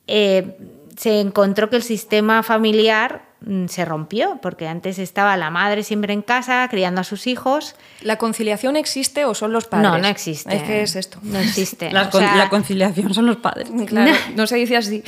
[0.06, 0.56] eh,
[0.96, 3.29] se encontró que el sistema familiar
[3.68, 7.74] se rompió, porque antes estaba la madre siempre en casa criando a sus hijos.
[8.02, 9.90] ¿La conciliación existe o son los padres?
[9.90, 10.54] No, no existe.
[10.56, 11.18] Es que es esto.
[11.22, 11.90] No existe.
[11.92, 13.68] La, O sea, la conciliación son los padres.
[13.86, 15.02] Claro, no se dice así.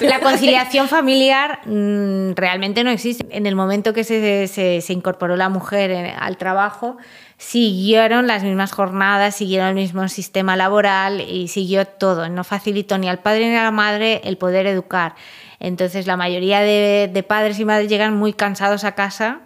[0.00, 3.24] la conciliación familiar mm, realmente no existe.
[3.30, 6.96] En el momento que se, se- se incorporó la mujer en- al trabajo,
[7.38, 12.28] siguieron las mismas jornadas, siguieron el mismo sistema laboral y siguió todo.
[12.28, 15.14] No facilitó ni al padre ni a la madre el poder educar.
[15.60, 19.42] Entonces la mayoría de, padres y madres llegan muy cansados a casa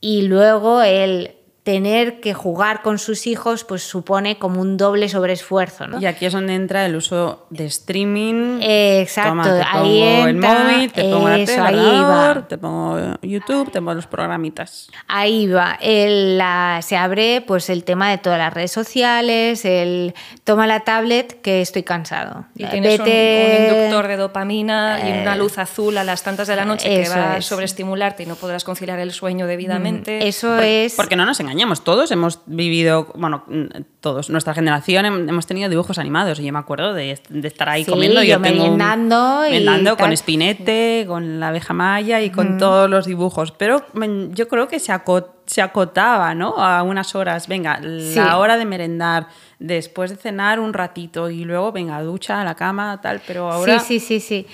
[0.00, 5.86] y luego el tener que jugar con sus hijos pues supone como un doble sobreesfuerzo.
[5.86, 5.98] ¿no?
[5.98, 8.60] Y aquí es donde entra el uso de streaming.
[8.60, 11.74] Eh, exacto, Toma, te pongo ahí el entra móvil, te pongo la eso, tele, el
[11.78, 12.48] ahí ordenador, va.
[12.48, 14.90] te pongo YouTube, te pongo los programitas.
[15.08, 20.12] Ahí va, el- la- se abre pues el tema de todas las redes sociales, el
[20.44, 22.44] toma la tablet que estoy cansado.
[22.56, 26.46] Y tienes un, Vete- un inductor de dopamina y una luz azul a las tantas
[26.46, 27.46] de la noche que va a es.
[27.46, 30.28] sobreestimularte y no podrás conciliar el sueño debidamente.
[30.28, 30.92] Eso es...
[30.94, 33.64] Porque no nos engañemos, todos hemos vivido, bueno, mm,
[34.00, 36.38] todos, nuestra generación hem- hemos tenido dibujos animados.
[36.40, 38.22] Y yo me acuerdo de, de estar ahí Sí, comiendo.
[38.22, 40.14] yo tengo un- merendando y merendando con.
[40.16, 43.52] Spinete, con la abeja maya y con todos los dibujos.
[43.52, 46.54] Pero mm, yo creo que se, aco- se acotaba, ¿no?
[46.58, 47.48] A unas horas.
[47.48, 49.28] Venga, la hora de merendar,
[49.58, 53.20] después de cenar un ratito y luego, venga, ducha, a la cama, tal.
[53.26, 53.78] Pero ahora.
[53.78, 54.46] Sí, sí, sí, sí.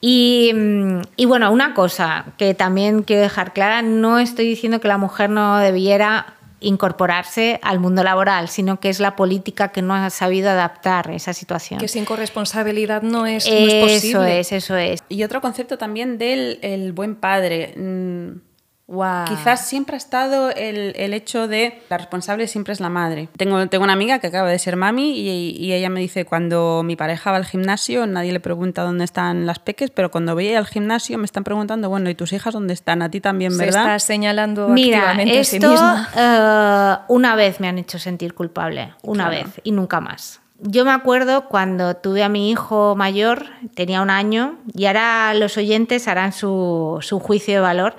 [0.00, 4.88] Y, mm, y bueno, una cosa que también quiero dejar clara, no estoy diciendo que
[4.88, 9.94] la mujer no debiera incorporarse al mundo laboral, sino que es la política que no
[9.94, 11.80] ha sabido adaptar esa situación.
[11.80, 14.40] que sin corresponsabilidad no es, no es eso posible.
[14.40, 15.00] es, eso es.
[15.08, 17.74] Y otro concepto también del el buen padre.
[17.76, 18.51] Mm,
[18.92, 19.24] Guau.
[19.24, 23.28] Quizás siempre ha estado el, el hecho de la responsable siempre es la madre.
[23.38, 26.82] Tengo, tengo una amiga que acaba de ser mami y, y ella me dice cuando
[26.84, 30.52] mi pareja va al gimnasio nadie le pregunta dónde están las peques, pero cuando voy
[30.54, 33.00] al gimnasio me están preguntando, bueno, ¿y tus hijas dónde están?
[33.00, 33.80] A ti también, Se ¿verdad?
[33.82, 36.08] está señalando Mira, activamente a sí esto misma.
[36.14, 40.40] eh, una vez me han hecho sentir culpable, una vez y nunca más.
[40.60, 45.56] Yo me acuerdo cuando tuve a mi hijo mayor, tenía un año, y ahora los
[45.56, 47.96] oyentes harán su, su juicio de valor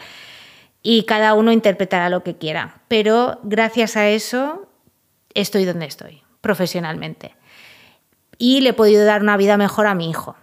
[0.83, 2.81] y cada uno interpretará lo que quiera.
[2.89, 4.67] Pero gracias a eso
[5.33, 7.35] estoy donde estoy, profesionalmente.
[8.37, 10.35] Y le he podido dar una vida mejor a mi hijo,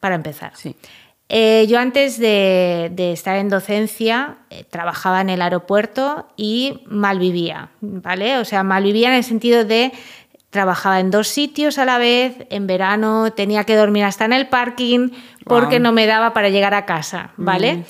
[0.00, 0.52] para empezar.
[0.54, 0.76] Sí.
[1.28, 7.70] Eh, yo antes de, de estar en docencia eh, trabajaba en el aeropuerto y malvivía,
[7.80, 8.38] ¿vale?
[8.38, 9.92] O sea, malvivía en el sentido de
[10.50, 14.46] trabajaba en dos sitios a la vez, en verano tenía que dormir hasta en el
[14.46, 15.10] parking
[15.44, 17.84] porque no me daba para llegar a casa, ¿vale?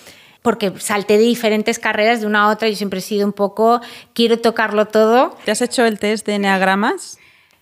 [0.46, 3.80] Porque salté de diferentes carreras de una a otra, yo siempre he sido un poco,
[4.12, 5.36] quiero tocarlo todo.
[5.44, 7.18] ¿Te has hecho el test de enneagramas?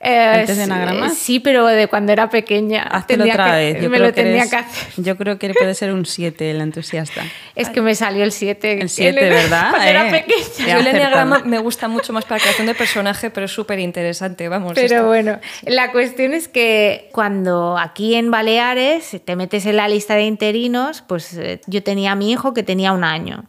[0.07, 1.14] Eh, ¿El test de enagramas?
[1.16, 2.88] Sí, pero de cuando era pequeña.
[3.07, 3.82] Tendría otra que- vez.
[3.82, 4.88] Yo me creo lo que tendría eres- que hacer.
[5.05, 7.22] Yo creo que puede ser un 7 el entusiasta.
[7.55, 8.80] Es que me salió el 7.
[8.82, 9.70] El 7, ¿verdad?
[9.70, 10.11] Cuando era Eh.
[10.11, 10.44] pequeña.
[10.59, 10.74] Ya.
[10.74, 14.46] Yo el enneagrama me gusta mucho más para creación de personaje, pero es súper interesante,
[14.48, 14.72] vamos.
[14.74, 15.07] Pero esto.
[15.07, 20.24] bueno, la cuestión es que cuando aquí en Baleares te metes en la lista de
[20.24, 23.44] interinos, pues eh, yo tenía a mi hijo que tenía un año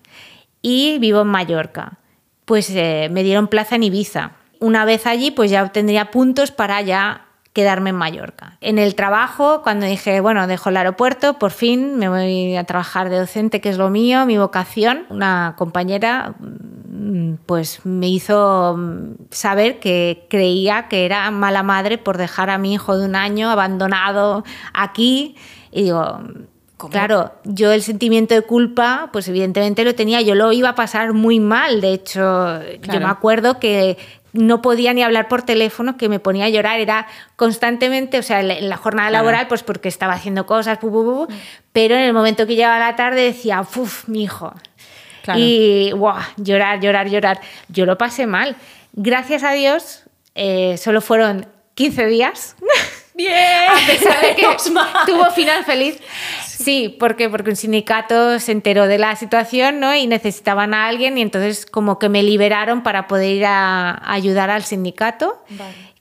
[0.61, 1.97] y vivo en Mallorca.
[2.45, 4.31] Pues eh, me dieron plaza en Ibiza.
[4.65, 8.57] Una vez allí, pues ya obtendría puntos para ya quedarme en Mallorca.
[8.61, 13.11] En el trabajo, cuando dije, bueno, dejo el aeropuerto, por fin me voy a trabajar
[13.11, 19.27] de docente, que es lo mío, mi vocación, una compañera mm, pues me hizo mm,
[19.29, 23.51] saber que creía que era mala madre por dejar a mi hijo de un año
[23.51, 24.43] abandonado
[24.73, 25.35] aquí.
[25.71, 26.21] Y digo
[26.91, 31.13] claro yo el sentimiento de culpa pues evidentemente lo tenía yo lo iba a pasar
[31.13, 31.81] muy mal.
[31.81, 33.97] De hecho yo me acuerdo que
[34.35, 38.39] no podía ni hablar por teléfono, que me ponía a llorar, era constantemente, o sea,
[38.41, 39.23] en la- jornada Claro.
[39.25, 41.27] laboral, pues porque estaba haciendo cosas, pu,
[41.71, 44.53] pero en el momento que llegaba la tarde decía, uff, mi hijo,
[45.23, 45.39] Claro.
[45.41, 47.39] y guau, llorar, llorar, llorar.
[47.69, 48.55] Yo lo pasé mal.
[48.93, 50.03] Gracias a Dios,
[50.35, 52.55] eh, solo fueron 15 días.
[53.15, 53.33] ¡Bien!
[53.69, 54.45] A pesar de que
[55.07, 55.97] tuvo final feliz.
[56.57, 57.29] Sí, ¿por qué?
[57.29, 59.95] Porque un sindicato se enteró de la situación ¿no?
[59.95, 64.13] y necesitaban a alguien y entonces como que me liberaron para poder ir a, a
[64.13, 65.43] ayudar al sindicato.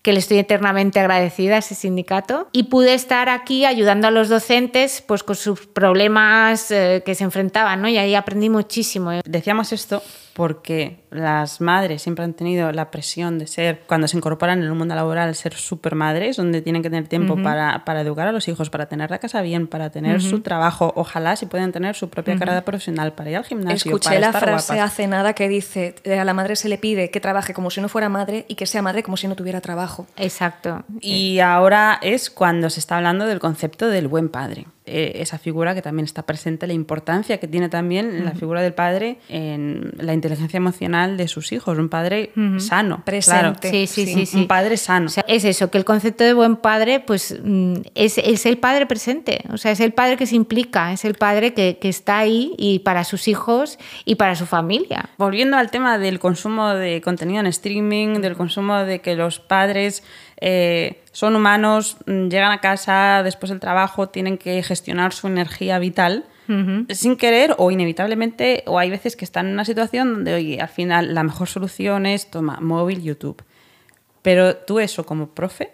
[0.05, 4.29] que le estoy eternamente agradecida a ese sindicato y pude estar aquí ayudando a los
[4.29, 7.89] docentes pues con sus problemas eh, que se enfrentaban ¿no?
[7.89, 9.13] y ahí aprendí muchísimo.
[9.25, 10.03] Decíamos esto
[10.35, 14.75] porque las madres siempre han tenido la presión de ser, cuando se incorporan en el
[14.75, 18.49] mundo laboral, ser super madres, donde tienen que tener tiempo para, para, educar a los
[18.49, 20.93] hijos, para tener la casa bien, para tener su trabajo.
[20.97, 23.91] Ojalá si pueden tener su propia carrera profesional, para ir al gimnasio.
[23.91, 24.93] Escuché para la estar frase guapas.
[24.93, 27.81] hace nada que dice: eh, a la madre se le pide que trabaje como si
[27.81, 30.07] no fuera madre y que sea madre como si no tuviera trabajo.
[30.17, 30.85] Exacto.
[31.01, 34.67] Y ahora es cuando se está hablando del concepto del buen padre.
[34.87, 38.75] Eh, esa figura que también está presente, la importancia que tiene también la figura del
[38.75, 41.79] padre en la inteligencia emocional de sus hijos.
[41.79, 43.03] Un padre sano.
[43.03, 43.41] Presente.
[43.41, 43.55] claro.
[43.63, 44.13] Sí, sí, Sí.
[44.15, 44.37] sí, sí.
[44.37, 45.07] Un padre sano.
[45.07, 48.59] O sea, es eso, que el concepto de buen padre, pues mm, es, es el
[48.59, 51.89] padre presente, o sea, es el padre que se implica, es el padre que, que
[51.89, 55.09] está ahí y para sus hijos y para su familia.
[55.17, 60.03] Volviendo al tema del consumo de contenido en streaming, del consumo de que los padres
[60.41, 65.79] eh, son humanos, mm, llegan a casa después del trabajo, tienen que gestionar su energía
[65.79, 66.25] vital.
[66.91, 70.69] Sin querer o inevitablemente, o hay veces que están en una situación donde, oye, al
[70.69, 73.43] final la mejor solución es, toma, móvil, YouTube.
[74.21, 75.73] Pero tú eso como profe,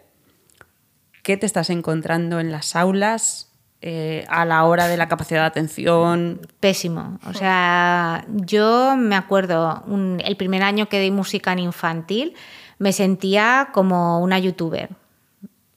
[1.23, 3.49] ¿qué te estás encontrando en las aulas
[3.83, 6.41] eh, a la hora de la capacidad de atención?
[6.61, 7.19] Pésimo.
[7.27, 12.35] O sea, yo me acuerdo, un- el primer año que di música en infantil,
[12.81, 14.89] me sentía como una youtuber,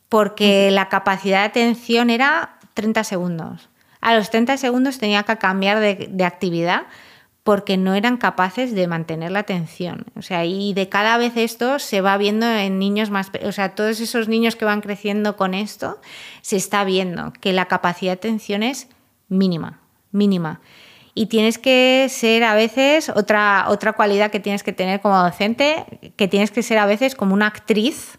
[0.07, 3.69] porque la capacidad de atención era 30 segundos.
[3.99, 6.83] A los 30 segundos tenía que cambiar de, de actividad
[7.43, 10.05] porque no eran capaces de mantener la atención.
[10.15, 13.75] O sea, y de cada vez esto se va viendo en niños más, o sea,
[13.75, 15.99] todos esos niños que van creciendo con esto,
[16.41, 18.87] se está viendo que la capacidad de atención es
[19.27, 19.81] mínima,
[20.11, 20.61] mínima.
[21.15, 25.85] Y tienes que ser a veces, otra, otra cualidad que tienes que tener como docente,
[26.15, 28.17] que tienes que ser a veces como una actriz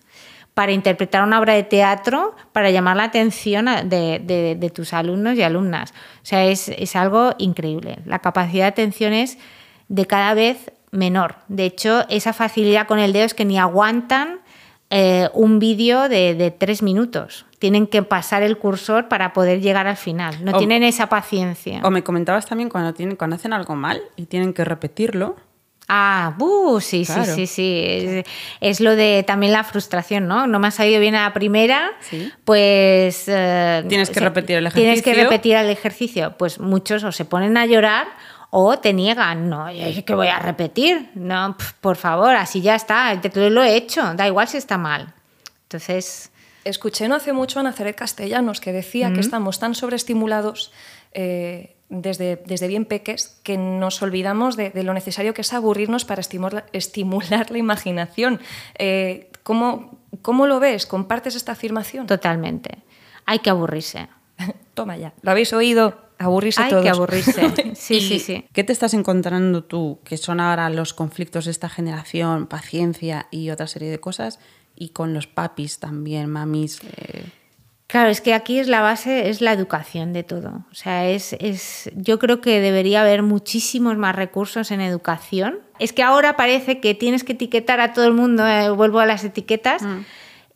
[0.55, 5.91] para interpretar una obra de teatro, para llamar la atención de tus alumnos y alumnas.
[6.23, 7.99] O sea, es, es algo increíble.
[8.05, 9.39] La capacidad de atención es
[9.89, 11.37] de cada vez menor.
[11.49, 14.39] De hecho, esa facilidad con el dedo es que ni aguantan
[14.97, 17.47] eh, un vídeo de, de tres minutos.
[17.59, 20.45] Tienen que pasar el cursor para poder llegar al final.
[20.45, 21.81] No O- tienen esa paciencia.
[21.83, 25.35] O me comentabas también cuando, tienen, cuando hacen algo mal y tienen que repetirlo.
[25.89, 27.25] Ah, buh, sí, Claro.
[27.27, 27.83] sí, sí, sí.
[27.85, 28.27] Es,
[28.61, 30.47] es lo de también la frustración, ¿no?
[30.47, 32.31] No me ha salido bien a la primera, Sí.
[32.45, 33.25] pues...
[33.29, 35.25] eh, Tienes que repetir el Tienes que ejercicio.
[35.31, 36.35] repetir el ejercicio.
[36.39, 38.07] Pues muchos o se ponen a llorar
[38.57, 39.51] o te niegan.
[39.51, 41.11] No, es que voy a repetir.
[41.17, 43.21] No, por favor, así ya está.
[43.21, 44.15] Te lo he hecho.
[44.15, 45.13] Da igual si está mal.
[45.65, 46.31] Entonces...
[46.63, 50.73] Escuché no hace mucho a Nazaret Castellanos que decía que estamos tan sobreestimulados
[51.13, 56.05] eh, desde, desde bien peques que nos olvidamos de, de lo necesario que es aburrirnos
[56.07, 58.41] para estimular, estimular la imaginación.
[58.79, 60.87] Eh, ¿cómo, ¿Cómo lo ves?
[60.87, 62.07] ¿Compartes esta afirmación?
[62.07, 62.79] Totalmente.
[63.27, 64.09] Hay que aburrirse.
[64.75, 65.13] Toma ya.
[65.23, 66.03] ¿Lo habéis oído?
[66.19, 66.83] Aburrirse Hay todos.
[66.85, 67.43] que aburrirse.
[67.75, 68.45] Sí, ¿Y sí, sí.
[68.53, 73.51] ¿Qué te estás encontrando tú, que son ahora los conflictos de esta generación, paciencia y
[73.51, 74.39] otra serie de cosas?
[74.77, 76.81] Y con los papis también, mamis.
[76.97, 77.25] eh,
[77.87, 80.65] Claro, es que aquí es la base, es la educación de todo.
[80.71, 85.61] O sea, es, es, yo creo que debería haber muchísimos más recursos en educación.
[85.79, 89.07] Es que ahora parece que tienes que etiquetar a todo el mundo, eh, vuelvo a
[89.07, 89.83] las etiquetas,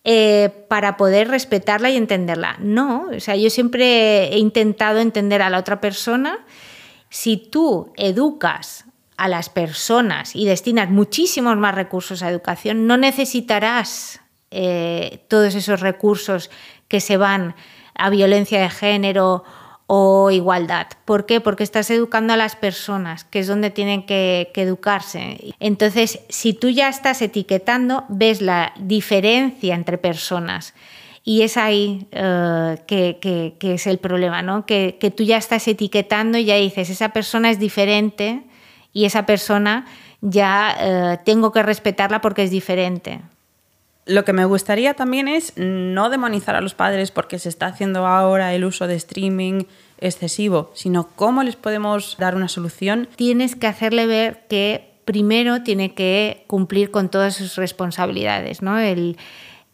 [0.05, 2.57] eh, para poder respetarla y entenderla.
[2.61, 6.45] No, o sea, yo siempre he intentado entender a la otra persona.
[7.11, 8.85] Si tú educas
[9.17, 14.21] a las personas y destinas muchísimos más recursos a educación, no necesitarás
[14.51, 16.51] eh, todos esos recursos
[16.87, 17.55] que se van
[17.95, 19.45] a violencia de género
[19.91, 20.87] o igualdad.
[21.07, 21.41] ¿Por qué?
[21.41, 25.55] Porque estás educando a las personas, que es donde tienen que, que educarse.
[25.61, 30.75] Entonces, si tú ya estás etiquetando, ves la diferencia entre personas.
[31.25, 33.19] Y es ahí eh, que,
[33.59, 34.67] que- es el problema, ¿no?
[34.67, 38.43] Que, que tú ya estás etiquetando y ya dices, esa persona es diferente
[38.93, 39.87] y esa persona
[40.21, 43.21] ya eh, tengo que respetarla porque es diferente.
[44.09, 48.07] Lo que me gustaría también es no demonizar a los padres porque se está haciendo
[48.07, 49.65] ahora el uso de streaming
[49.99, 53.07] excesivo, sino cómo les podemos dar una solución.
[53.17, 58.79] Tienes que hacerle ver que primero tiene que cumplir con todas sus responsabilidades, ¿no?
[58.79, 59.19] El,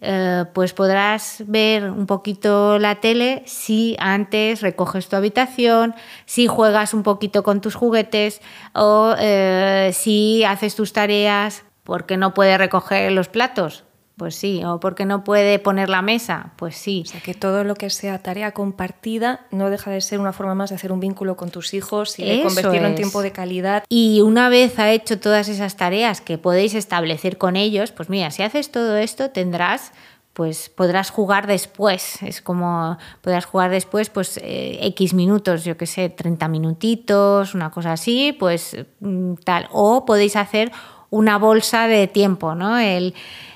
[0.00, 5.94] eh, pues podrás ver un poquito la tele si antes recoges tu habitación,
[6.26, 8.40] si juegas un poquito con tus juguetes
[8.74, 13.84] o eh, si haces tus tareas, porque no puede recoger los platos.
[14.16, 17.02] Pues sí, o porque no puede poner la mesa, pues sí.
[17.04, 20.54] O sea, que todo lo que sea tarea compartida no deja de ser una forma
[20.54, 23.32] más de hacer un vínculo con tus hijos y de Eso convertirlo en tiempo de
[23.32, 23.82] calidad.
[23.88, 28.30] Y una vez ha hecho todas esas tareas que podéis establecer con ellos, pues mira,
[28.30, 29.90] si haces todo esto tendrás,
[30.32, 32.22] pues podrás jugar después.
[32.22, 37.70] Es como podrás jugar después, pues eh, X minutos, yo qué sé, 30 minutitos, una
[37.70, 39.68] cosa así, pues mm, tal.
[39.72, 40.70] O podéis hacer
[41.10, 42.78] una bolsa de tiempo, ¿no?
[42.78, 43.14] El,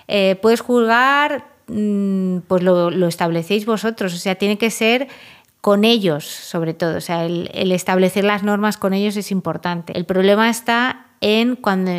[0.08, 5.08] eh, puedes juzgar, mm, pues lo, establecéis vosotros, o sea, tiene que ser
[5.60, 6.96] con ellos, sobre todo.
[6.96, 9.96] O sea, el, el, establecer las normas con ellos es importante.
[9.96, 11.92] El problema está en cuando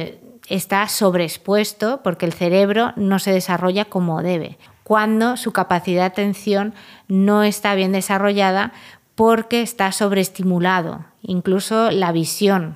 [0.49, 4.57] está sobreexpuesto porque el cerebro no se desarrolla como debe.
[4.83, 6.73] Cuando su capacidad de atención
[7.07, 8.73] no está bien desarrollada
[9.13, 12.75] porque está sobreestimulado, incluso la visión.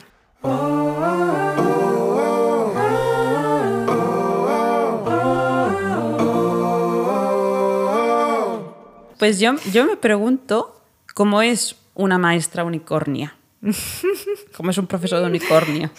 [9.23, 10.81] Pues yo, yo me pregunto
[11.13, 13.37] cómo es una maestra unicornia.
[14.57, 15.89] ¿Cómo es un profesor de unicornio?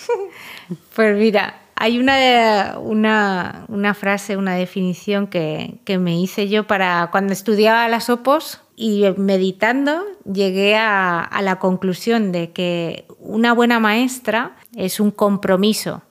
[0.94, 7.08] Pues mira, hay una, una, una frase, una definición que, que, me hice yo para
[7.10, 13.80] cuando estudiaba las OPOS y meditando llegué a, a la conclusión de que una buena
[13.80, 16.02] maestra es un compromiso,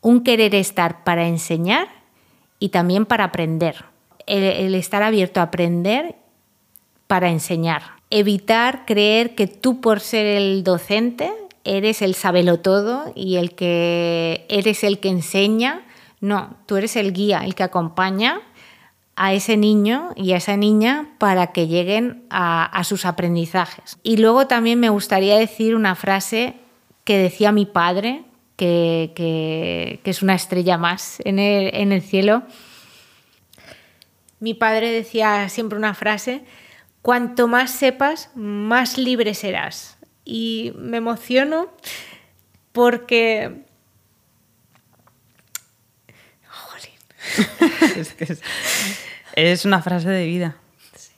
[0.00, 1.88] un querer estar para enseñar
[2.58, 3.84] y también para aprender.
[4.26, 6.23] El, el estar abierto a aprender
[7.14, 7.82] para enseñar.
[8.10, 14.44] Evitar creer que tú por ser el docente eres el sabelo todo y el que
[14.48, 15.82] eres el que enseña.
[16.20, 18.40] No, tú eres el guía, el que acompaña
[19.14, 23.96] a ese niño y a esa niña para que lleguen a, sus aprendizajes.
[24.02, 26.54] Y luego también me gustaría decir una frase
[27.04, 28.24] que decía mi padre,
[28.56, 32.42] que, es una estrella más en el cielo.
[34.40, 36.42] Mi padre decía siempre una frase
[37.04, 39.98] cuanto más sepas, más libre serás.
[40.24, 41.70] Y me emociono
[42.72, 43.66] porque...
[46.48, 47.92] Jolín.
[47.98, 48.40] es, que es,
[49.34, 50.56] es, una frase de vida.
[50.96, 51.12] Sí.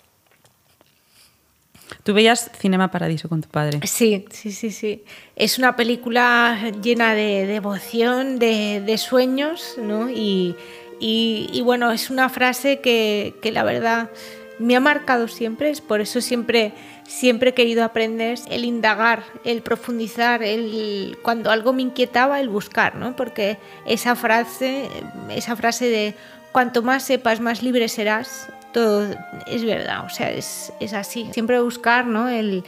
[2.03, 3.79] ¿Tú veías Cinema Paradiso con tu padre?
[3.85, 5.05] Sí, sí, sí, sí.
[5.37, 10.11] Es una película llena de devoción, de, de sueños, ¿no?
[10.11, 10.57] Y,
[10.99, 14.11] y, y, bueno, es una frase que, que la verdad
[14.59, 16.73] me ha marcado siempre, es por eso siempre,
[17.07, 22.95] siempre he querido aprender el indagar, el profundizar, el, cuando algo me inquietaba, el buscar,
[22.97, 23.15] ¿no?
[23.17, 24.89] Porque esa frase,
[25.31, 26.15] esa frase de
[26.53, 29.07] cuanto más sepas, más libre serás, todo
[29.47, 31.29] es verdad, o sea, es, es así.
[31.33, 32.29] Siempre buscar ¿no?
[32.29, 32.65] el,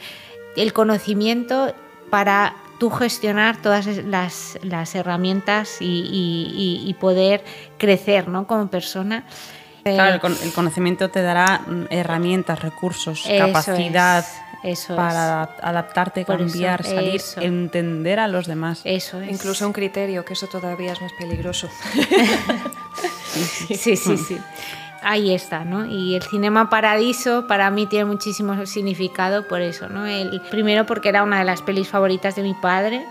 [0.55, 1.73] el conocimiento
[2.09, 7.43] para tú gestionar todas las, las herramientas y, y, y, poder
[7.77, 8.47] crecer ¿no?
[8.47, 9.25] como persona.
[9.83, 14.25] Claro, el conocimiento te dará herramientas, recursos, eso capacidad
[14.63, 15.63] es, eso para es.
[15.63, 17.41] adaptarte, cambiar, eso, salir, eso.
[17.41, 18.81] entender a los demás.
[18.83, 19.31] Eso es.
[19.31, 21.69] Incluso un criterio, que eso todavía es más peligroso.
[23.33, 24.37] sí, sí, sí, sí.
[25.01, 25.85] Ahí está, ¿no?
[25.85, 30.05] Y el Cinema Paradiso para mí tiene muchísimo significado por eso, ¿no?
[30.05, 33.05] El, primero porque era una de las pelis favoritas de mi padre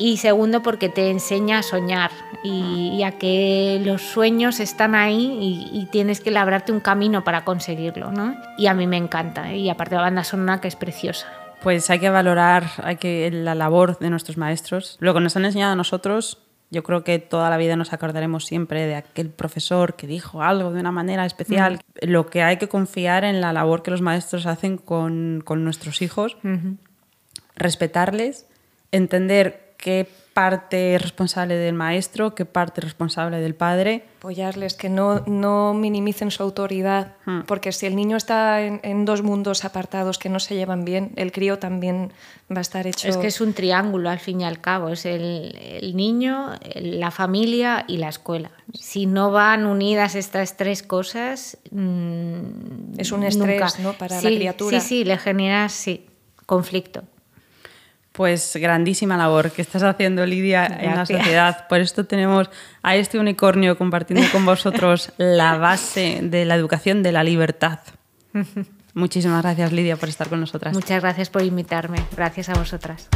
[0.00, 2.10] y segundo porque te enseña a soñar
[2.42, 7.22] y, y a que los sueños están ahí y, y, tienes que labrarte un camino
[7.22, 8.34] para conseguirlo, ¿no?
[8.56, 9.58] Y a mí me encanta, ¿eh?
[9.58, 11.26] y aparte la banda sonora que es preciosa.
[11.62, 14.96] Pues hay que valorar hay que, la labor de nuestros maestros.
[15.00, 16.38] Lo que nos han enseñado a nosotros,
[16.70, 20.72] yo creo que toda la vida nos acordaremos siempre de aquel profesor que dijo algo
[20.72, 21.74] de una manera especial.
[21.74, 22.10] Mm.
[22.10, 26.00] Lo que hay que confiar en la labor que los maestros hacen con, con nuestros
[26.00, 26.38] hijos,
[27.54, 28.46] respetarles,
[28.92, 34.04] entender qué parte responsable del maestro, qué parte responsable del padre.
[34.18, 37.40] Apoyarles, que no, no minimicen su autoridad, hmm.
[37.46, 41.12] porque si el niño está en, en, dos mundos apartados que no se llevan bien,
[41.16, 42.12] el crío también
[42.50, 43.08] va a estar hecho...
[43.08, 47.10] Es que es un triángulo al fin y al cabo, es el, el niño, la
[47.10, 48.50] familia y la escuela.
[48.72, 51.58] Si no van unidas estas tres cosas...
[51.70, 53.94] Mmm, es un estrés ¿no?
[53.94, 54.80] para sí, la criatura.
[54.80, 56.06] Sí, sí, le genera sí,
[56.46, 57.02] conflicto.
[58.20, 60.82] Pues grandísima labor que estás haciendo, Lidia, Gracias.
[60.84, 61.68] en la sociedad.
[61.68, 62.50] Por esto tenemos
[62.82, 67.78] a este unicornio compartiendo con vosotros la base de la educación de la libertad.
[68.92, 70.74] Muchísimas gracias, Lidia, por estar con nosotras.
[70.74, 71.96] Muchas gracias por invitarme.
[72.14, 73.08] Gracias a vosotras.